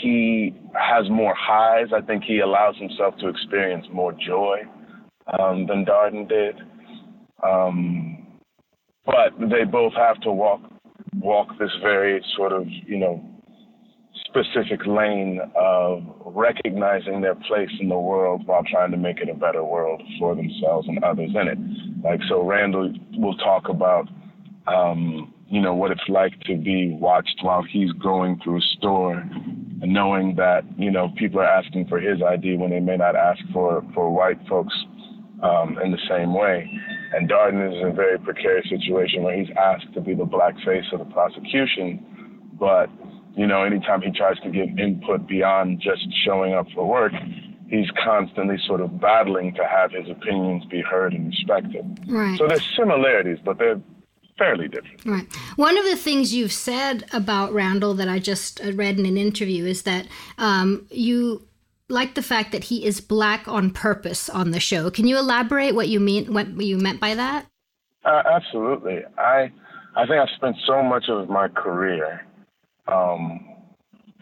he 0.00 0.54
has 0.74 1.08
more 1.10 1.34
highs. 1.36 1.88
I 1.94 2.00
think 2.00 2.24
he 2.24 2.40
allows 2.40 2.76
himself 2.76 3.16
to 3.18 3.28
experience 3.28 3.86
more 3.92 4.12
joy 4.12 4.58
um, 5.38 5.66
than 5.66 5.84
Darden 5.84 6.28
did. 6.28 6.56
Um, 7.42 8.26
but 9.06 9.32
they 9.38 9.64
both 9.64 9.94
have 9.94 10.20
to 10.22 10.32
walk 10.32 10.60
walk 11.16 11.48
this 11.58 11.70
very 11.82 12.24
sort 12.36 12.52
of 12.52 12.66
you 12.66 12.98
know 12.98 13.22
specific 14.26 14.86
lane 14.86 15.40
of 15.54 16.02
recognizing 16.24 17.20
their 17.20 17.34
place 17.34 17.68
in 17.80 17.88
the 17.88 17.98
world 17.98 18.42
while 18.46 18.62
trying 18.70 18.90
to 18.90 18.96
make 18.96 19.18
it 19.20 19.28
a 19.28 19.34
better 19.34 19.62
world 19.62 20.02
for 20.18 20.34
themselves 20.34 20.88
and 20.88 21.02
others 21.04 21.30
in 21.34 21.48
it. 21.48 21.58
Like 22.02 22.20
so, 22.28 22.42
Randall 22.42 22.92
will 23.12 23.36
talk 23.36 23.68
about 23.68 24.08
um, 24.66 25.34
you 25.52 25.60
know, 25.60 25.74
what 25.74 25.90
it's 25.90 26.08
like 26.08 26.32
to 26.40 26.56
be 26.56 26.96
watched 26.98 27.40
while 27.42 27.62
he's 27.62 27.92
going 27.92 28.40
through 28.42 28.56
a 28.56 28.62
store 28.78 29.18
and 29.18 29.92
knowing 29.92 30.34
that, 30.34 30.64
you 30.78 30.90
know, 30.90 31.12
people 31.18 31.40
are 31.40 31.44
asking 31.44 31.86
for 31.88 32.00
his 32.00 32.22
ID 32.22 32.56
when 32.56 32.70
they 32.70 32.80
may 32.80 32.96
not 32.96 33.14
ask 33.14 33.38
for, 33.52 33.84
for 33.92 34.10
white 34.10 34.38
folks 34.48 34.74
um, 35.42 35.78
in 35.84 35.92
the 35.92 35.98
same 36.08 36.32
way. 36.32 36.66
And 37.12 37.28
Darden 37.28 37.70
is 37.70 37.82
in 37.82 37.88
a 37.88 37.92
very 37.92 38.18
precarious 38.18 38.66
situation 38.70 39.24
where 39.24 39.36
he's 39.36 39.54
asked 39.58 39.92
to 39.92 40.00
be 40.00 40.14
the 40.14 40.24
black 40.24 40.54
face 40.64 40.86
of 40.90 41.00
the 41.00 41.04
prosecution, 41.12 42.02
but, 42.58 42.88
you 43.36 43.46
know, 43.46 43.62
anytime 43.62 44.00
he 44.00 44.10
tries 44.10 44.38
to 44.40 44.50
give 44.50 44.78
input 44.78 45.28
beyond 45.28 45.82
just 45.82 46.06
showing 46.24 46.54
up 46.54 46.66
for 46.74 46.88
work, 46.88 47.12
he's 47.68 47.90
constantly 48.02 48.56
sort 48.66 48.80
of 48.80 48.98
battling 48.98 49.52
to 49.56 49.66
have 49.66 49.92
his 49.92 50.08
opinions 50.08 50.64
be 50.70 50.80
heard 50.80 51.12
and 51.12 51.26
respected. 51.26 51.84
Right. 52.08 52.38
So 52.38 52.48
there's 52.48 52.66
similarities, 52.74 53.38
but 53.44 53.58
they're 53.58 53.80
fairly 54.42 54.68
different. 54.68 55.04
Right. 55.04 55.26
One 55.56 55.78
of 55.78 55.84
the 55.84 55.96
things 55.96 56.34
you've 56.34 56.52
said 56.52 57.04
about 57.12 57.52
Randall 57.52 57.94
that 57.94 58.08
I 58.08 58.18
just 58.18 58.60
uh, 58.64 58.72
read 58.72 58.98
in 58.98 59.06
an 59.06 59.16
interview 59.16 59.64
is 59.64 59.82
that 59.82 60.06
um, 60.38 60.86
you 60.90 61.46
like 61.88 62.14
the 62.14 62.22
fact 62.22 62.52
that 62.52 62.64
he 62.64 62.84
is 62.84 63.00
black 63.00 63.46
on 63.46 63.70
purpose 63.70 64.28
on 64.28 64.50
the 64.50 64.60
show. 64.60 64.90
Can 64.90 65.06
you 65.06 65.18
elaborate 65.18 65.74
what 65.74 65.88
you 65.88 66.00
mean 66.00 66.32
what 66.32 66.48
you 66.60 66.78
meant 66.78 67.00
by 67.00 67.14
that? 67.14 67.46
Uh, 68.04 68.22
absolutely. 68.28 69.00
I 69.16 69.52
I 69.94 70.06
think 70.06 70.18
I've 70.18 70.34
spent 70.36 70.56
so 70.66 70.82
much 70.82 71.04
of 71.08 71.28
my 71.28 71.48
career 71.48 72.26
um, 72.88 73.46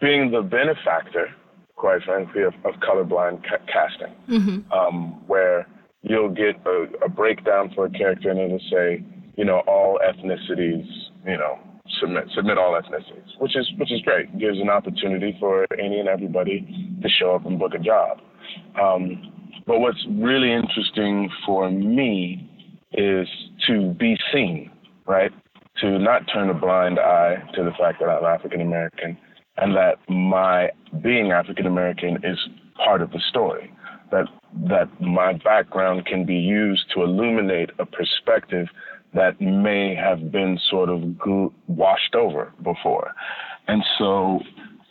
being 0.01 0.31
the 0.31 0.43
benefactor, 0.43 1.29
quite 1.77 2.03
frankly, 2.03 2.43
of, 2.43 2.55
of 2.65 2.75
colorblind 2.81 3.43
ca- 3.49 3.65
casting, 3.73 4.15
mm-hmm. 4.29 4.73
um, 4.73 5.27
where 5.29 5.67
you'll 6.03 6.29
get 6.29 6.57
a, 6.67 6.87
a 7.05 7.09
breakdown 7.09 7.73
for 7.75 7.87
a 7.87 7.91
character 7.91 8.31
and 8.31 8.41
it'll 8.41 8.71
say 8.71 9.03
you 9.41 9.47
know, 9.47 9.61
all 9.67 9.99
ethnicities, 10.07 10.87
you 11.25 11.39
know, 11.39 11.59
submit 11.99 12.25
submit 12.35 12.59
all 12.59 12.79
ethnicities, 12.79 13.31
which 13.39 13.57
is 13.57 13.67
which 13.79 13.91
is 13.91 14.03
great. 14.03 14.27
Gives 14.39 14.61
an 14.61 14.69
opportunity 14.69 15.35
for 15.41 15.67
any 15.79 15.99
and 15.99 16.11
everybody 16.11 16.61
to 17.03 17.09
show 17.09 17.37
up 17.37 17.47
and 17.47 17.59
book 17.59 17.73
a 17.73 17.79
job. 17.79 18.19
Um, 18.79 19.33
but 19.67 19.81
what's 19.81 20.05
really 20.11 20.53
interesting 20.53 21.31
for 21.47 21.71
me 21.71 22.47
is 22.93 23.27
to 23.67 23.95
be 23.95 24.15
seen, 24.31 24.71
right? 25.07 25.33
To 25.81 25.99
not 25.99 26.25
turn 26.31 26.51
a 26.51 26.55
blind 26.55 26.99
eye 26.99 27.37
to 27.55 27.65
the 27.65 27.71
fact 27.81 28.01
that 28.01 28.11
I'm 28.11 28.27
African 28.27 28.61
American 28.61 29.17
and 29.57 29.75
that 29.75 29.97
my 30.11 30.69
being 31.03 31.33
African 31.33 31.67
American 31.67 32.19
is 32.23 32.39
part 32.77 33.01
of 33.01 33.11
the 33.13 33.23
story. 33.31 33.73
That 34.11 34.27
that 34.69 35.01
my 35.01 35.33
background 35.33 36.05
can 36.05 36.27
be 36.27 36.35
used 36.35 36.91
to 36.95 37.03
illuminate 37.05 37.71
a 37.79 37.87
perspective 37.87 38.67
that 39.15 39.41
may 39.41 39.95
have 39.95 40.31
been 40.31 40.59
sort 40.69 40.89
of 40.89 41.03
washed 41.67 42.15
over 42.15 42.53
before. 42.63 43.13
And 43.67 43.85
so 43.99 44.41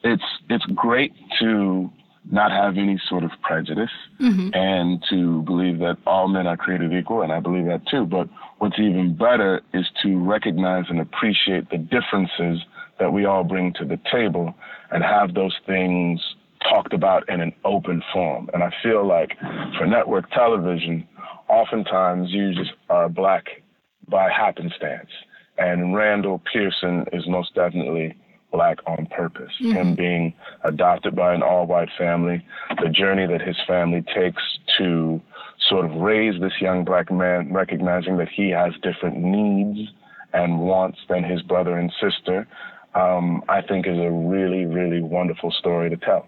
it's 0.03 0.23
it's 0.49 0.65
great 0.67 1.13
to 1.39 1.89
not 2.31 2.51
have 2.51 2.77
any 2.77 2.99
sort 3.09 3.23
of 3.23 3.31
prejudice 3.41 3.89
mm-hmm. 4.19 4.49
and 4.53 5.03
to 5.09 5.41
believe 5.43 5.79
that 5.79 5.97
all 6.05 6.27
men 6.27 6.45
are 6.45 6.57
created 6.57 6.93
equal, 6.93 7.21
and 7.21 7.31
I 7.31 7.39
believe 7.39 7.65
that 7.65 7.87
too. 7.87 8.05
But 8.05 8.29
what's 8.59 8.77
even 8.77 9.15
better 9.15 9.61
is 9.73 9.85
to 10.03 10.17
recognize 10.19 10.85
and 10.89 10.99
appreciate 10.99 11.69
the 11.69 11.77
differences 11.77 12.61
that 12.99 13.11
we 13.11 13.25
all 13.25 13.43
bring 13.43 13.73
to 13.73 13.85
the 13.85 13.99
table 14.11 14.53
and 14.91 15.03
have 15.03 15.33
those 15.33 15.55
things 15.65 16.21
talked 16.61 16.93
about 16.93 17.27
in 17.29 17.41
an 17.41 17.53
open 17.63 18.03
form. 18.11 18.49
And 18.53 18.63
I 18.63 18.71
feel 18.83 19.07
like 19.07 19.37
for 19.77 19.87
network 19.87 20.29
television, 20.31 21.07
oftentimes 21.47 22.29
you 22.31 22.53
just 22.53 22.71
are 22.89 23.07
black 23.07 23.63
by 24.09 24.29
happenstance. 24.29 25.09
And 25.57 25.95
Randall 25.95 26.41
Pearson 26.51 27.05
is 27.11 27.27
most 27.27 27.53
definitely 27.53 28.15
black 28.51 28.77
on 28.87 29.07
purpose. 29.07 29.51
Mm-hmm. 29.61 29.71
Him 29.71 29.95
being 29.95 30.33
adopted 30.63 31.15
by 31.15 31.33
an 31.33 31.43
all 31.43 31.67
white 31.67 31.89
family, 31.97 32.45
the 32.81 32.89
journey 32.89 33.27
that 33.27 33.41
his 33.41 33.57
family 33.67 34.03
takes 34.13 34.41
to 34.77 35.21
sort 35.69 35.85
of 35.85 35.91
raise 35.95 36.39
this 36.39 36.53
young 36.61 36.85
black 36.85 37.11
man, 37.11 37.53
recognizing 37.53 38.17
that 38.17 38.29
he 38.29 38.49
has 38.49 38.73
different 38.81 39.17
needs 39.17 39.91
and 40.33 40.59
wants 40.59 40.99
than 41.09 41.23
his 41.23 41.41
brother 41.41 41.77
and 41.77 41.91
sister, 42.01 42.47
um, 42.95 43.43
I 43.49 43.61
think 43.61 43.85
is 43.87 43.97
a 43.97 44.11
really, 44.11 44.65
really 44.65 45.01
wonderful 45.01 45.51
story 45.51 45.89
to 45.89 45.97
tell 45.97 46.27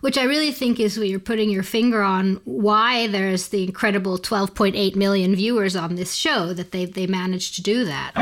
which 0.00 0.16
I 0.18 0.24
really 0.24 0.52
think 0.52 0.80
is 0.80 0.98
what 0.98 1.08
you're 1.08 1.18
putting 1.18 1.50
your 1.50 1.62
finger 1.62 2.02
on 2.02 2.40
why 2.44 3.06
there's 3.08 3.48
the 3.48 3.64
incredible 3.64 4.18
12.8 4.18 4.96
million 4.96 5.34
viewers 5.34 5.76
on 5.76 5.96
this 5.96 6.14
show 6.14 6.52
that 6.54 6.72
they 6.72 6.84
they 6.84 7.06
managed 7.06 7.54
to 7.56 7.62
do 7.62 7.84
that. 7.84 8.12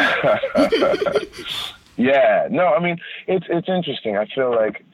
yeah, 1.97 2.49
no, 2.51 2.67
I 2.67 2.81
mean 2.81 2.97
it's 3.27 3.47
it's 3.49 3.69
interesting. 3.69 4.17
I 4.17 4.27
feel 4.35 4.51
like 4.55 4.85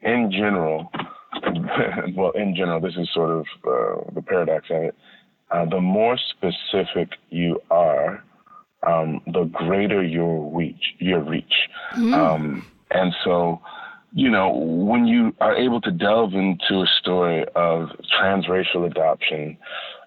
in 0.00 0.30
general, 0.30 0.90
well, 2.14 2.30
in 2.32 2.54
general, 2.54 2.80
this 2.80 2.96
is 2.96 3.08
sort 3.12 3.30
of 3.30 3.46
uh, 3.66 4.10
the 4.14 4.22
paradox 4.22 4.66
of 4.70 4.82
it. 4.82 4.94
Uh, 5.50 5.64
the 5.64 5.80
more 5.80 6.18
specific 6.18 7.10
you 7.30 7.60
are, 7.70 8.22
um, 8.86 9.20
the 9.26 9.44
greater 9.44 10.02
your 10.02 10.50
reach. 10.56 10.94
Your 10.98 11.22
reach, 11.22 11.54
mm. 11.94 12.12
um, 12.12 12.66
and 12.90 13.14
so 13.24 13.60
you 14.12 14.30
know, 14.30 14.50
when 14.50 15.06
you 15.06 15.34
are 15.40 15.56
able 15.56 15.80
to 15.82 15.90
delve 15.90 16.34
into 16.34 16.82
a 16.82 16.86
story 17.00 17.44
of 17.54 17.88
transracial 18.18 18.86
adoption 18.86 19.58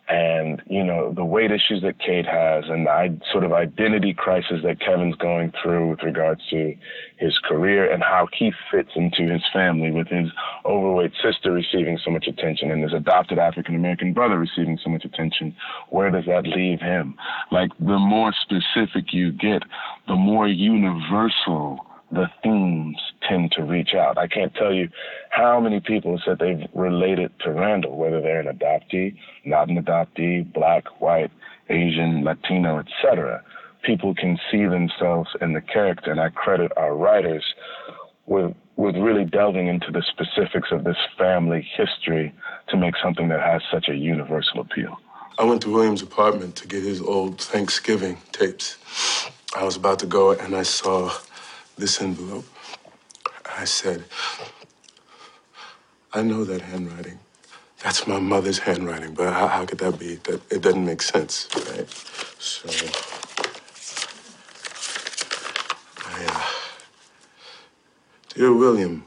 and, 0.09 0.63
you 0.65 0.83
know, 0.83 1.13
the 1.13 1.23
weight 1.23 1.51
issues 1.51 1.83
that 1.83 1.99
Kate 1.99 2.25
has 2.25 2.63
and 2.67 2.87
the 2.87 3.21
sort 3.31 3.43
of 3.43 3.53
identity 3.53 4.11
crisis 4.11 4.61
that 4.63 4.79
Kevin's 4.79 5.15
going 5.15 5.53
through 5.61 5.91
with 5.91 6.01
regards 6.01 6.41
to 6.49 6.75
his 7.17 7.37
career 7.37 7.91
and 7.91 8.01
how 8.01 8.27
he 8.33 8.51
fits 8.71 8.89
into 8.95 9.31
his 9.31 9.43
family 9.53 9.91
with 9.91 10.07
his 10.07 10.29
overweight 10.65 11.11
sister 11.21 11.51
receiving 11.51 11.99
so 12.03 12.09
much 12.09 12.25
attention 12.25 12.71
and 12.71 12.81
his 12.81 12.93
adopted 12.93 13.37
African 13.37 13.75
American 13.75 14.13
brother 14.13 14.39
receiving 14.39 14.79
so 14.83 14.89
much 14.89 15.05
attention, 15.05 15.55
where 15.89 16.09
does 16.09 16.25
that 16.25 16.47
leave 16.47 16.79
him? 16.79 17.13
Like, 17.51 17.69
the 17.77 17.99
more 17.99 18.33
specific 18.41 19.13
you 19.13 19.31
get, 19.31 19.61
the 20.07 20.15
more 20.15 20.47
universal 20.47 21.85
the 22.11 22.27
themes 22.43 22.97
tend 23.27 23.51
to 23.51 23.63
reach 23.63 23.93
out. 23.93 24.17
I 24.17 24.27
can't 24.27 24.53
tell 24.55 24.73
you 24.73 24.89
how 25.29 25.59
many 25.59 25.79
people 25.79 26.19
said 26.25 26.39
they've 26.39 26.67
related 26.73 27.31
to 27.41 27.51
Randall, 27.51 27.97
whether 27.97 28.21
they're 28.21 28.39
an 28.39 28.57
adoptee, 28.57 29.15
not 29.45 29.69
an 29.69 29.83
adoptee, 29.83 30.51
black, 30.51 31.01
white, 31.01 31.31
Asian, 31.69 32.23
Latino, 32.23 32.79
etc. 32.79 33.43
People 33.83 34.15
can 34.15 34.39
see 34.51 34.65
themselves 34.65 35.29
in 35.41 35.53
the 35.53 35.61
character, 35.61 36.11
and 36.11 36.19
I 36.19 36.29
credit 36.29 36.71
our 36.77 36.95
writers 36.95 37.45
with 38.25 38.55
with 38.75 38.95
really 38.95 39.25
delving 39.25 39.67
into 39.67 39.91
the 39.91 40.01
specifics 40.01 40.69
of 40.71 40.85
this 40.85 40.95
family 41.17 41.67
history 41.75 42.33
to 42.69 42.77
make 42.77 42.93
something 43.03 43.27
that 43.27 43.41
has 43.41 43.61
such 43.69 43.89
a 43.89 43.93
universal 43.95 44.61
appeal. 44.61 44.97
I 45.37 45.43
went 45.43 45.61
to 45.63 45.69
William's 45.69 46.01
apartment 46.01 46.55
to 46.57 46.67
get 46.67 46.83
his 46.83 47.01
old 47.01 47.41
Thanksgiving 47.41 48.19
tapes. 48.31 48.77
I 49.53 49.65
was 49.65 49.75
about 49.75 49.99
to 49.99 50.05
go 50.05 50.31
and 50.31 50.55
I 50.55 50.63
saw 50.63 51.11
this 51.79 52.01
envelope. 52.01 52.45
I 53.57 53.65
said, 53.65 54.03
I 56.13 56.21
know 56.21 56.43
that 56.43 56.61
handwriting. 56.61 57.19
That's 57.83 58.05
my 58.05 58.19
mother's 58.19 58.59
handwriting, 58.59 59.13
but 59.13 59.33
how, 59.33 59.47
how 59.47 59.65
could 59.65 59.79
that 59.79 59.97
be? 59.97 60.15
That 60.15 60.41
it 60.51 60.61
doesn't 60.61 60.85
make 60.85 61.01
sense, 61.01 61.47
right? 61.71 61.89
So 62.39 62.69
I 66.05 66.25
uh, 66.25 66.43
Dear 68.35 68.53
William, 68.53 69.05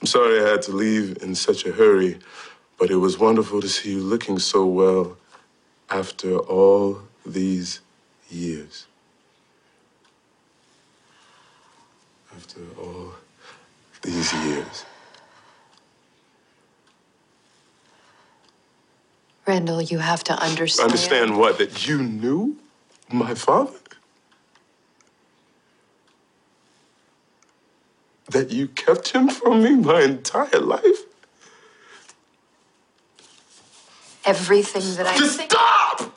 I'm 0.00 0.06
sorry 0.06 0.40
I 0.42 0.48
had 0.48 0.62
to 0.62 0.72
leave 0.72 1.22
in 1.22 1.34
such 1.34 1.66
a 1.66 1.72
hurry, 1.72 2.18
but 2.78 2.90
it 2.90 2.96
was 2.96 3.18
wonderful 3.18 3.60
to 3.60 3.68
see 3.68 3.92
you 3.92 4.00
looking 4.00 4.38
so 4.38 4.66
well 4.66 5.16
after 5.90 6.38
all 6.38 7.00
these 7.24 7.80
years. 8.30 8.87
After 12.38 12.60
all 12.80 13.12
these 14.02 14.32
years. 14.32 14.84
Randall, 19.46 19.82
you 19.82 19.98
have 19.98 20.22
to 20.24 20.40
understand. 20.40 20.90
Understand 20.90 21.36
what? 21.36 21.58
That 21.58 21.88
you 21.88 22.02
knew 22.02 22.56
my 23.10 23.34
father? 23.34 23.72
that 28.30 28.50
you 28.50 28.68
kept 28.68 29.08
him 29.08 29.28
from 29.28 29.62
me 29.62 29.74
my 29.74 30.02
entire 30.02 30.60
life? 30.60 31.04
Everything 34.24 34.82
that 34.96 35.06
I 35.06 35.16
Just 35.16 35.40
stop! 35.40 36.14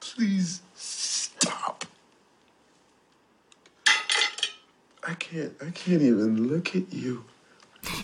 Please 0.00 0.62
stop. 0.74 1.84
I 5.06 5.14
can't 5.30 5.52
I 5.60 5.70
can't 5.70 6.02
even 6.02 6.48
look 6.48 6.74
at 6.74 6.92
you. 6.92 7.24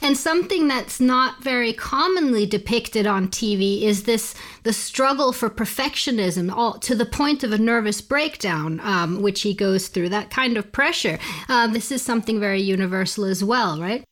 And 0.01 0.17
something 0.17 0.69
that's 0.69 1.01
not 1.01 1.43
very 1.43 1.73
commonly 1.75 2.47
depicted 2.47 3.07
on 3.07 3.29
TV 3.29 3.83
is 3.83 4.05
this 4.05 4.35
the 4.63 4.73
struggle 4.73 5.33
for 5.33 5.51
perfectionism, 5.51 6.51
all 6.51 6.79
to 6.79 6.95
the 6.95 7.05
point 7.05 7.45
of 7.45 7.53
a 7.53 7.59
nervous 7.59 8.01
breakdown, 8.01 8.81
um, 8.81 9.21
which 9.21 9.43
he 9.43 9.53
goes 9.53 9.89
through. 9.89 10.09
That 10.09 10.31
kind 10.31 10.57
of 10.57 10.73
pressure. 10.73 11.19
Uh, 11.49 11.67
this 11.67 11.93
is 11.93 12.01
something 12.01 12.41
very 12.41 12.61
universal 12.63 13.25
as 13.25 13.45
well, 13.45 13.79
right? 13.81 14.03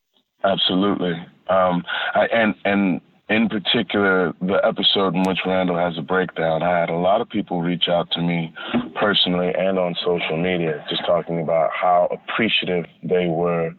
Absolutely. 0.42 1.14
Um, 1.49 1.83
I, 2.14 2.26
and 2.26 2.54
and 2.64 3.00
in 3.28 3.49
particular, 3.49 4.35
the 4.40 4.61
episode 4.64 5.14
in 5.14 5.23
which 5.23 5.38
Randall 5.47 5.78
has 5.78 5.97
a 5.97 6.02
breakdown, 6.02 6.62
I 6.62 6.78
had 6.78 6.90
a 6.90 6.97
lot 6.97 7.21
of 7.21 7.28
people 7.28 7.62
reach 7.62 7.88
out 7.88 8.11
to 8.12 8.21
me 8.21 8.52
personally 9.00 9.50
and 9.57 9.78
on 9.78 9.95
social 10.04 10.37
media, 10.37 10.85
just 10.90 11.04
talking 11.07 11.40
about 11.40 11.71
how 11.73 12.09
appreciative 12.11 12.85
they 13.02 13.26
were 13.26 13.71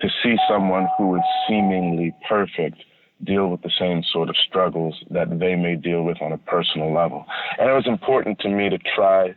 to 0.00 0.08
see 0.22 0.36
someone 0.48 0.88
who 0.96 1.16
is 1.16 1.22
seemingly 1.48 2.14
perfect 2.28 2.76
deal 3.24 3.48
with 3.48 3.62
the 3.62 3.70
same 3.78 4.02
sort 4.12 4.28
of 4.28 4.36
struggles 4.48 4.96
that 5.10 5.38
they 5.38 5.54
may 5.54 5.76
deal 5.76 6.02
with 6.02 6.20
on 6.20 6.32
a 6.32 6.38
personal 6.38 6.92
level. 6.92 7.24
And 7.58 7.68
it 7.68 7.72
was 7.72 7.86
important 7.86 8.38
to 8.40 8.48
me 8.48 8.68
to 8.68 8.78
try 8.78 9.34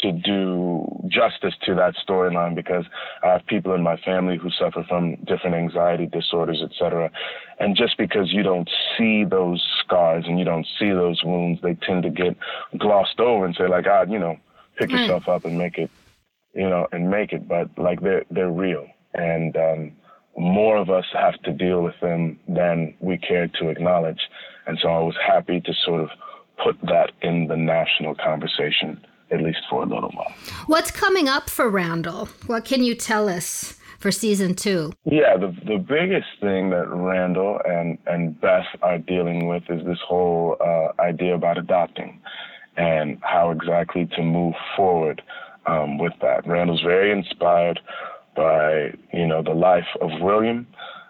to 0.00 0.12
do 0.12 0.86
justice 1.08 1.54
to 1.64 1.74
that 1.74 1.94
storyline 1.96 2.54
because 2.54 2.84
I 3.22 3.28
have 3.28 3.46
people 3.46 3.74
in 3.74 3.82
my 3.82 3.96
family 3.96 4.36
who 4.36 4.50
suffer 4.50 4.84
from 4.88 5.16
different 5.24 5.56
anxiety 5.56 6.06
disorders, 6.06 6.62
etc. 6.62 7.10
And 7.58 7.76
just 7.76 7.96
because 7.98 8.32
you 8.32 8.42
don't 8.42 8.70
see 8.96 9.24
those 9.24 9.64
scars 9.84 10.24
and 10.26 10.38
you 10.38 10.44
don't 10.44 10.66
see 10.78 10.90
those 10.90 11.22
wounds, 11.24 11.60
they 11.62 11.74
tend 11.74 12.02
to 12.04 12.10
get 12.10 12.36
glossed 12.76 13.20
over 13.20 13.44
and 13.44 13.54
say 13.54 13.66
like, 13.66 13.86
ah, 13.88 14.04
you 14.08 14.18
know, 14.18 14.36
pick 14.76 14.90
yourself 14.90 15.28
up 15.28 15.44
and 15.44 15.58
make 15.58 15.78
it, 15.78 15.90
you 16.54 16.68
know, 16.68 16.86
and 16.92 17.10
make 17.10 17.32
it. 17.32 17.48
But 17.48 17.70
like 17.76 18.00
they're 18.00 18.24
they're 18.30 18.50
real, 18.50 18.86
and 19.14 19.56
um, 19.56 19.92
more 20.36 20.76
of 20.76 20.88
us 20.88 21.06
have 21.12 21.40
to 21.42 21.52
deal 21.52 21.82
with 21.82 21.98
them 22.00 22.38
than 22.48 22.94
we 23.00 23.18
care 23.18 23.48
to 23.48 23.68
acknowledge. 23.68 24.20
And 24.66 24.78
so 24.80 24.88
I 24.88 25.00
was 25.00 25.16
happy 25.26 25.60
to 25.60 25.72
sort 25.84 26.02
of 26.02 26.10
put 26.62 26.78
that 26.82 27.12
in 27.22 27.48
the 27.48 27.56
national 27.56 28.14
conversation, 28.14 29.04
at 29.30 29.42
least 29.42 29.60
for 29.68 29.82
a 29.82 29.86
little 29.86 30.10
while. 30.10 30.32
What's 30.66 30.90
coming 30.90 31.28
up 31.28 31.50
for 31.50 31.68
Randall? 31.68 32.26
What 32.46 32.64
can 32.64 32.82
you 32.82 32.94
tell 32.94 33.28
us 33.28 33.78
for 33.98 34.10
season 34.10 34.54
two? 34.54 34.92
Yeah, 35.04 35.36
the 35.36 35.54
the 35.66 35.78
biggest 35.78 36.28
thing 36.40 36.70
that 36.70 36.88
Randall 36.88 37.60
and 37.64 37.98
and 38.06 38.40
Beth 38.40 38.66
are 38.82 38.98
dealing 38.98 39.48
with 39.48 39.64
is 39.68 39.84
this 39.84 39.98
whole 40.06 40.56
uh, 40.60 41.00
idea 41.00 41.34
about 41.34 41.58
adopting 41.58 42.20
and 42.76 43.18
how 43.22 43.50
exactly 43.50 44.06
to 44.16 44.22
move 44.22 44.54
forward 44.76 45.20
um, 45.66 45.98
with 45.98 46.12
that. 46.22 46.46
Randall's 46.46 46.82
very 46.82 47.10
inspired 47.10 47.80
by 48.36 48.94
you 49.12 49.26
know 49.26 49.42
the 49.42 49.54
life 49.54 49.88
of 50.00 50.10
William, 50.20 50.66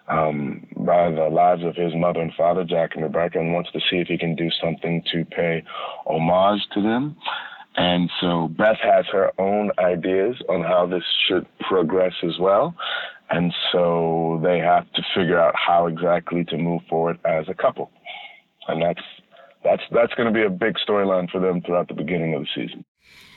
um, 0.07 0.65
by 0.75 1.11
the 1.11 1.29
lives 1.29 1.63
of 1.63 1.75
his 1.75 1.93
mother 1.95 2.19
and 2.19 2.33
father, 2.33 2.63
Jack 2.63 2.95
and 2.95 3.03
Rebecca, 3.03 3.39
and 3.39 3.53
wants 3.53 3.71
to 3.71 3.79
see 3.79 3.97
if 3.97 4.07
he 4.07 4.17
can 4.17 4.35
do 4.35 4.49
something 4.61 5.03
to 5.11 5.23
pay 5.25 5.63
homage 6.07 6.61
to 6.73 6.81
them. 6.81 7.15
And 7.75 8.09
so 8.19 8.49
Beth 8.49 8.77
has 8.81 9.05
her 9.11 9.31
own 9.39 9.71
ideas 9.79 10.35
on 10.49 10.63
how 10.63 10.85
this 10.85 11.03
should 11.27 11.45
progress 11.59 12.13
as 12.23 12.37
well. 12.39 12.75
And 13.29 13.53
so 13.71 14.39
they 14.43 14.59
have 14.59 14.91
to 14.93 15.03
figure 15.15 15.39
out 15.39 15.55
how 15.55 15.87
exactly 15.87 16.43
to 16.45 16.57
move 16.57 16.81
forward 16.89 17.19
as 17.25 17.45
a 17.47 17.53
couple. 17.53 17.91
And 18.67 18.81
that's 18.81 19.01
that's 19.63 19.83
that's 19.91 20.13
going 20.15 20.27
to 20.27 20.33
be 20.33 20.45
a 20.45 20.49
big 20.49 20.75
storyline 20.75 21.29
for 21.29 21.39
them 21.39 21.61
throughout 21.61 21.87
the 21.87 21.93
beginning 21.93 22.33
of 22.33 22.41
the 22.41 22.47
season. 22.55 22.85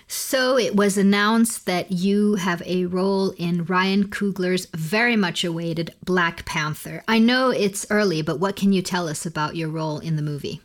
So 0.09 0.59
it 0.59 0.77
was 0.77 0.99
announced 0.99 1.66
that 1.66 1.90
you 1.92 2.35
have 2.35 2.62
a 2.66 2.87
role 2.87 3.31
in 3.38 3.64
Ryan 3.64 4.09
Coogler's 4.09 4.66
very 4.75 5.16
much 5.16 5.45
awaited 5.45 5.95
Black 6.05 6.45
Panther. 6.45 7.03
I 7.09 7.18
know 7.18 7.51
it's 7.51 7.87
early, 7.88 8.21
but 8.21 8.38
what 8.38 8.57
can 8.57 8.73
you 8.73 8.83
tell 8.83 9.09
us 9.09 9.25
about 9.25 9.57
your 9.57 9.68
role 9.68 10.01
in 10.01 10.16
the 10.16 10.23
movie? 10.23 10.61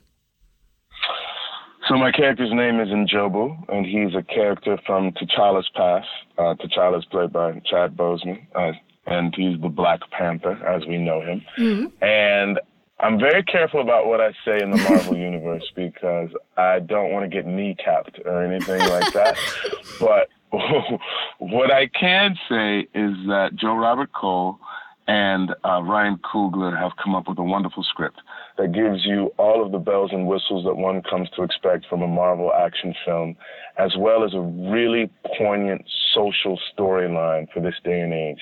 So 1.88 1.96
my 1.96 2.12
character's 2.12 2.52
name 2.52 2.82
is 2.82 2.90
N'Jobu, 2.90 3.70
and 3.70 3.86
he's 3.86 4.14
a 4.14 4.22
character 4.22 4.78
from 4.86 5.12
T'Challa's 5.12 5.70
past. 5.74 6.08
Uh, 6.38 6.54
T'Challa 6.56 7.00
is 7.00 7.06
played 7.06 7.32
by 7.32 7.62
Chad 7.66 7.96
Boseman, 7.96 8.46
uh, 8.56 8.74
and 9.06 9.34
he's 9.36 9.60
the 9.62 9.70
Black 9.70 10.02
Panther 10.12 10.54
as 10.68 10.86
we 10.86 10.98
know 10.98 11.22
him. 11.22 11.42
Mm-hmm. 11.58 12.04
And 12.04 12.60
I'm 13.00 13.18
very 13.18 13.42
careful 13.44 13.80
about 13.80 14.06
what 14.08 14.20
I 14.20 14.32
say 14.44 14.62
in 14.62 14.72
the 14.72 14.78
Marvel 14.78 15.16
universe 15.18 15.64
because 15.76 16.30
I 16.58 16.80
don't 16.80 17.12
want 17.12 17.24
to 17.24 17.30
get 17.30 17.46
kneecapped 17.46 18.26
or 18.26 18.44
anything 18.44 18.80
like 18.90 19.14
that. 19.14 19.38
but 20.00 20.28
what 21.40 21.72
I 21.72 21.88
can 21.88 22.36
say 22.50 22.80
is 22.94 23.16
that 23.28 23.52
Joe 23.56 23.76
Robert 23.76 24.12
Cole 24.12 24.60
and 25.08 25.52
uh, 25.64 25.82
Ryan 25.82 26.18
Coogler 26.18 26.78
have 26.78 26.92
come 27.02 27.16
up 27.16 27.28
with 27.28 27.38
a 27.38 27.44
wonderful 27.44 27.84
script 27.84 28.20
that 28.58 28.74
gives 28.74 29.06
you 29.06 29.32
all 29.38 29.66
of 29.66 29.72
the 29.72 29.78
bells 29.78 30.12
and 30.12 30.28
whistles 30.28 30.66
that 30.66 30.76
one 30.76 31.02
comes 31.02 31.30
to 31.36 31.44
expect 31.44 31.86
from 31.90 32.02
a 32.02 32.08
Marvel 32.08 32.52
action 32.54 32.94
film, 33.06 33.36
as 33.78 33.96
well 33.98 34.26
as 34.26 34.34
a 34.34 34.42
really 34.42 35.10
poignant 35.38 35.84
social 36.14 36.60
storyline 36.74 37.48
for 37.54 37.62
this 37.62 37.76
day 37.84 38.02
and 38.02 38.14
age. 38.14 38.40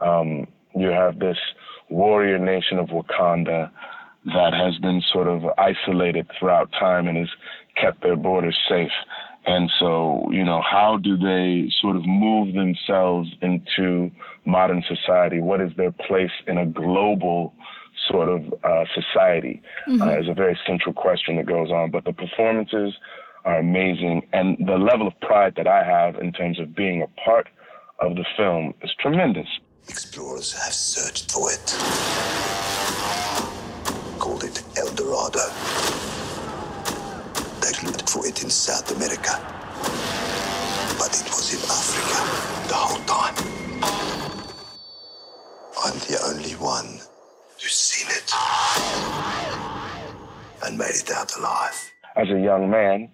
Um, 0.00 0.46
you 0.74 0.88
have 0.88 1.18
this 1.18 1.38
warrior 1.90 2.38
nation 2.38 2.78
of 2.78 2.88
Wakanda 2.88 3.70
that 4.26 4.52
has 4.54 4.78
been 4.78 5.02
sort 5.12 5.28
of 5.28 5.44
isolated 5.58 6.28
throughout 6.38 6.72
time 6.72 7.06
and 7.08 7.16
has 7.18 7.28
kept 7.80 8.02
their 8.02 8.16
borders 8.16 8.56
safe. 8.68 8.90
And 9.46 9.70
so, 9.78 10.28
you 10.32 10.44
know, 10.44 10.60
how 10.60 10.98
do 11.00 11.16
they 11.16 11.70
sort 11.80 11.94
of 11.94 12.04
move 12.04 12.54
themselves 12.54 13.30
into 13.40 14.10
modern 14.44 14.82
society? 14.86 15.40
What 15.40 15.60
is 15.60 15.70
their 15.76 15.92
place 15.92 16.32
in 16.48 16.58
a 16.58 16.66
global 16.66 17.54
sort 18.10 18.28
of 18.28 18.42
uh, 18.64 18.84
society? 18.92 19.62
Mm-hmm. 19.88 20.02
Uh, 20.02 20.18
is 20.18 20.28
a 20.28 20.34
very 20.34 20.58
central 20.66 20.92
question 20.92 21.36
that 21.36 21.46
goes 21.46 21.70
on. 21.70 21.92
But 21.92 22.04
the 22.04 22.12
performances 22.12 22.94
are 23.44 23.58
amazing, 23.58 24.26
and 24.32 24.58
the 24.66 24.78
level 24.78 25.06
of 25.06 25.18
pride 25.20 25.54
that 25.56 25.68
I 25.68 25.84
have 25.84 26.16
in 26.16 26.32
terms 26.32 26.58
of 26.58 26.74
being 26.74 27.00
a 27.02 27.06
part 27.20 27.48
of 28.00 28.16
the 28.16 28.24
film 28.36 28.74
is 28.82 28.90
tremendous. 28.98 29.46
Explorers 29.88 30.52
have 30.52 30.74
searched 30.74 31.30
for 31.30 31.52
it 31.52 32.55
As 52.26 52.36
a 52.36 52.40
young 52.40 52.70
man, 52.70 53.08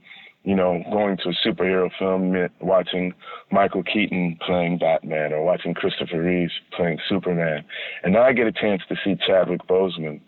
you 0.44 0.54
know, 0.56 0.82
going 0.90 1.16
to 1.18 1.28
a 1.28 1.32
superhero 1.46 1.90
film 1.98 2.32
meant 2.32 2.52
watching 2.60 3.14
Michael 3.50 3.82
Keaton 3.82 4.38
playing 4.44 4.78
Batman 4.78 5.32
or 5.32 5.44
watching 5.44 5.74
Christopher 5.74 6.22
Reeves 6.22 6.52
playing 6.76 6.98
Superman. 7.08 7.64
And 8.02 8.12
now 8.14 8.22
I 8.22 8.32
get 8.32 8.46
a 8.46 8.52
chance 8.52 8.82
to 8.88 8.96
see 9.04 9.16
Chadwick 9.26 9.66
Boseman, 9.68 10.20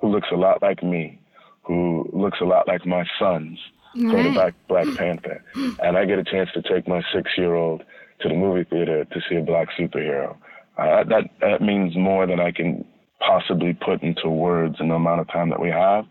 who 0.00 0.08
looks 0.08 0.28
a 0.32 0.36
lot 0.36 0.62
like 0.62 0.82
me, 0.82 1.18
who 1.62 2.08
looks 2.12 2.38
a 2.40 2.44
lot 2.44 2.66
like 2.66 2.86
my 2.86 3.04
sons, 3.18 3.58
quarterback 4.10 4.54
Black 4.68 4.86
Panther. 4.96 5.42
And 5.82 5.96
I 5.98 6.04
get 6.06 6.18
a 6.18 6.24
chance 6.24 6.48
to 6.54 6.62
take 6.62 6.88
my 6.88 7.02
six 7.12 7.32
year 7.36 7.54
old 7.54 7.82
to 8.20 8.28
the 8.28 8.34
movie 8.34 8.64
theater 8.64 9.04
to 9.04 9.20
see 9.28 9.36
a 9.36 9.42
black 9.42 9.68
superhero. 9.78 10.36
Uh, 10.78 11.04
that, 11.04 11.24
that 11.40 11.60
means 11.60 11.96
more 11.96 12.26
than 12.26 12.40
I 12.40 12.52
can 12.52 12.84
possibly 13.20 13.74
put 13.74 14.02
into 14.02 14.28
words 14.28 14.76
in 14.80 14.88
the 14.88 14.94
amount 14.94 15.20
of 15.20 15.28
time 15.28 15.50
that 15.50 15.60
we 15.60 15.70
have. 15.70 16.04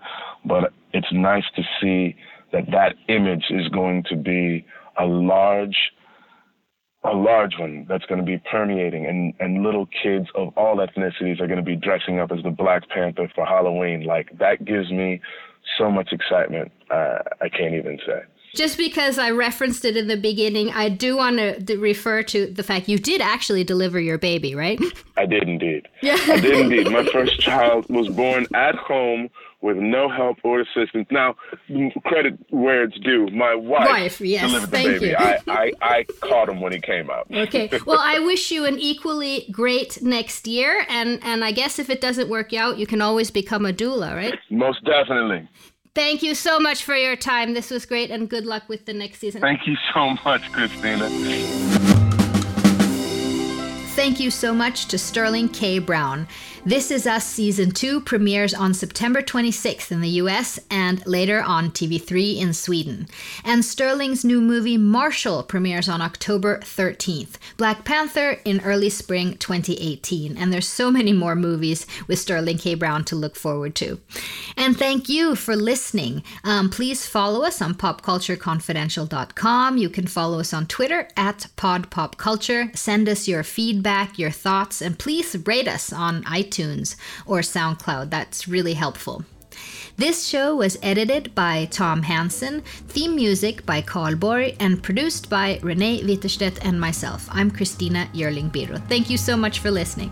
But 0.45 0.73
it's 0.93 1.07
nice 1.11 1.45
to 1.55 1.63
see 1.81 2.15
that 2.51 2.65
that 2.71 2.95
image 3.07 3.45
is 3.49 3.67
going 3.69 4.03
to 4.09 4.15
be 4.15 4.65
a 4.99 5.05
large 5.05 5.75
a 7.03 7.15
large 7.15 7.53
one 7.57 7.85
that's 7.87 8.05
going 8.05 8.19
to 8.19 8.25
be 8.25 8.41
permeating 8.51 9.05
and, 9.05 9.33
and 9.39 9.63
little 9.63 9.87
kids 10.03 10.27
of 10.35 10.49
all 10.57 10.77
ethnicities 10.77 11.39
are 11.39 11.47
going 11.47 11.59
to 11.59 11.63
be 11.63 11.75
dressing 11.75 12.19
up 12.19 12.31
as 12.31 12.43
the 12.43 12.49
Black 12.49 12.89
Panther 12.89 13.31
for 13.33 13.45
Halloween. 13.45 14.03
Like 14.03 14.37
that 14.39 14.65
gives 14.65 14.91
me 14.91 15.21
so 15.77 15.89
much 15.89 16.09
excitement. 16.11 16.71
Uh, 16.91 17.19
I 17.39 17.49
can't 17.49 17.75
even 17.75 17.99
say. 18.05 18.21
Just 18.57 18.75
because 18.75 19.19
I 19.19 19.29
referenced 19.29 19.85
it 19.85 19.95
in 19.95 20.07
the 20.07 20.17
beginning, 20.17 20.71
I 20.71 20.89
do 20.89 21.15
want 21.15 21.37
to 21.37 21.77
refer 21.77 22.23
to 22.23 22.47
the 22.47 22.63
fact 22.63 22.89
you 22.89 22.97
did 22.97 23.21
actually 23.21 23.63
deliver 23.63 23.99
your 23.99 24.17
baby, 24.17 24.55
right? 24.55 24.81
I 25.15 25.27
did 25.27 25.47
indeed. 25.47 25.87
Yeah. 26.01 26.17
I 26.27 26.39
did 26.39 26.61
indeed. 26.61 26.91
My 26.91 27.05
first 27.05 27.39
child 27.39 27.87
was 27.87 28.09
born 28.09 28.47
at 28.55 28.73
home 28.73 29.29
with 29.61 29.77
no 29.77 30.09
help 30.09 30.37
or 30.43 30.61
assistance. 30.61 31.07
Now, 31.11 31.35
credit 32.05 32.39
where 32.49 32.83
it's 32.83 32.97
due. 32.99 33.27
My 33.27 33.53
wife, 33.53 33.89
wife 33.89 34.21
yes, 34.21 34.47
delivered 34.49 34.71
the 34.71 34.71
thank 34.71 34.87
baby. 34.87 35.07
You. 35.09 35.15
I, 35.17 35.39
I, 35.47 35.71
I 35.81 36.03
caught 36.21 36.49
him 36.49 36.59
when 36.59 36.73
he 36.73 36.79
came 36.79 37.11
out. 37.11 37.27
Okay. 37.31 37.69
Well, 37.85 38.01
I 38.01 38.17
wish 38.17 38.49
you 38.49 38.65
an 38.65 38.79
equally 38.79 39.47
great 39.51 40.01
next 40.01 40.47
year. 40.47 40.83
And, 40.89 41.19
and 41.23 41.43
I 41.45 41.51
guess 41.51 41.77
if 41.77 41.91
it 41.91 42.01
doesn't 42.01 42.27
work 42.27 42.53
out, 42.53 42.79
you 42.79 42.87
can 42.87 43.03
always 43.03 43.29
become 43.29 43.67
a 43.67 43.73
doula, 43.73 44.15
right? 44.15 44.39
Most 44.49 44.83
definitely. 44.83 45.47
Thank 45.97 46.21
you 46.21 46.35
so 46.35 46.59
much 46.59 46.83
for 46.83 46.95
your 46.95 47.15
time. 47.15 47.55
This 47.55 47.71
was 47.71 47.87
great, 47.87 48.11
and 48.11 48.29
good 48.29 48.45
luck 48.45 48.69
with 48.69 48.85
the 48.85 48.93
next 48.93 49.17
season. 49.17 49.41
Thank 49.41 49.65
you 49.65 49.75
so 49.95 50.15
much, 50.23 50.43
Christina. 50.51 51.09
Thank 53.95 54.19
you 54.19 54.29
so 54.29 54.53
much 54.53 54.85
to 54.89 54.99
Sterling 54.99 55.49
K. 55.49 55.79
Brown. 55.79 56.27
This 56.67 56.91
Is 56.91 57.07
Us 57.07 57.25
Season 57.25 57.71
2 57.71 58.01
premieres 58.01 58.53
on 58.53 58.73
September 58.73 59.21
26th 59.21 59.89
in 59.89 60.01
the 60.01 60.19
US 60.19 60.59
and 60.69 61.01
later 61.07 61.41
on 61.41 61.71
TV3 61.71 62.41
in 62.41 62.53
Sweden. 62.53 63.07
And 63.45 63.63
Sterling's 63.63 64.25
new 64.25 64.41
movie 64.41 64.75
Marshall 64.75 65.43
premieres 65.43 65.87
on 65.87 66.01
October 66.01 66.59
13th. 66.59 67.35
Black 67.55 67.85
Panther 67.85 68.41
in 68.43 68.59
early 68.65 68.89
spring 68.89 69.37
2018. 69.37 70.35
And 70.35 70.51
there's 70.51 70.67
so 70.67 70.91
many 70.91 71.13
more 71.13 71.37
movies 71.37 71.87
with 72.05 72.19
Sterling 72.19 72.57
K. 72.57 72.75
Brown 72.75 73.05
to 73.05 73.15
look 73.15 73.37
forward 73.37 73.73
to. 73.75 74.01
And 74.57 74.77
thank 74.77 75.07
you 75.07 75.37
for 75.37 75.55
listening. 75.55 76.21
Um, 76.43 76.69
please 76.69 77.07
follow 77.07 77.45
us 77.45 77.61
on 77.61 77.75
popcultureconfidential.com. 77.75 79.77
You 79.77 79.89
can 79.89 80.07
follow 80.07 80.41
us 80.41 80.53
on 80.53 80.67
Twitter 80.67 81.07
at 81.15 81.47
podpopculture. 81.55 82.77
Send 82.77 83.07
us 83.07 83.25
your 83.25 83.43
feedback, 83.43 84.19
your 84.19 84.31
thoughts, 84.31 84.81
and 84.81 84.99
please 84.99 85.33
rate 85.45 85.69
us 85.69 85.93
on 85.93 86.25
iTunes 86.25 86.56
or 87.25 87.39
SoundCloud. 87.39 88.09
That's 88.09 88.47
really 88.47 88.73
helpful. 88.73 89.23
This 89.97 90.27
show 90.27 90.55
was 90.55 90.77
edited 90.83 91.33
by 91.33 91.65
Tom 91.71 92.03
Hansen, 92.03 92.61
theme 92.87 93.15
music 93.15 93.65
by 93.65 93.81
Carl 93.81 94.15
Borg, 94.15 94.55
and 94.59 94.83
produced 94.83 95.29
by 95.29 95.59
Renee 95.63 96.03
Witterstedt 96.03 96.59
and 96.61 96.79
myself. 96.79 97.27
I'm 97.31 97.49
Christina 97.49 98.07
Yerling 98.13 98.51
Biro. 98.51 98.79
Thank 98.87 99.09
you 99.09 99.17
so 99.17 99.35
much 99.35 99.59
for 99.59 99.71
listening. 99.71 100.11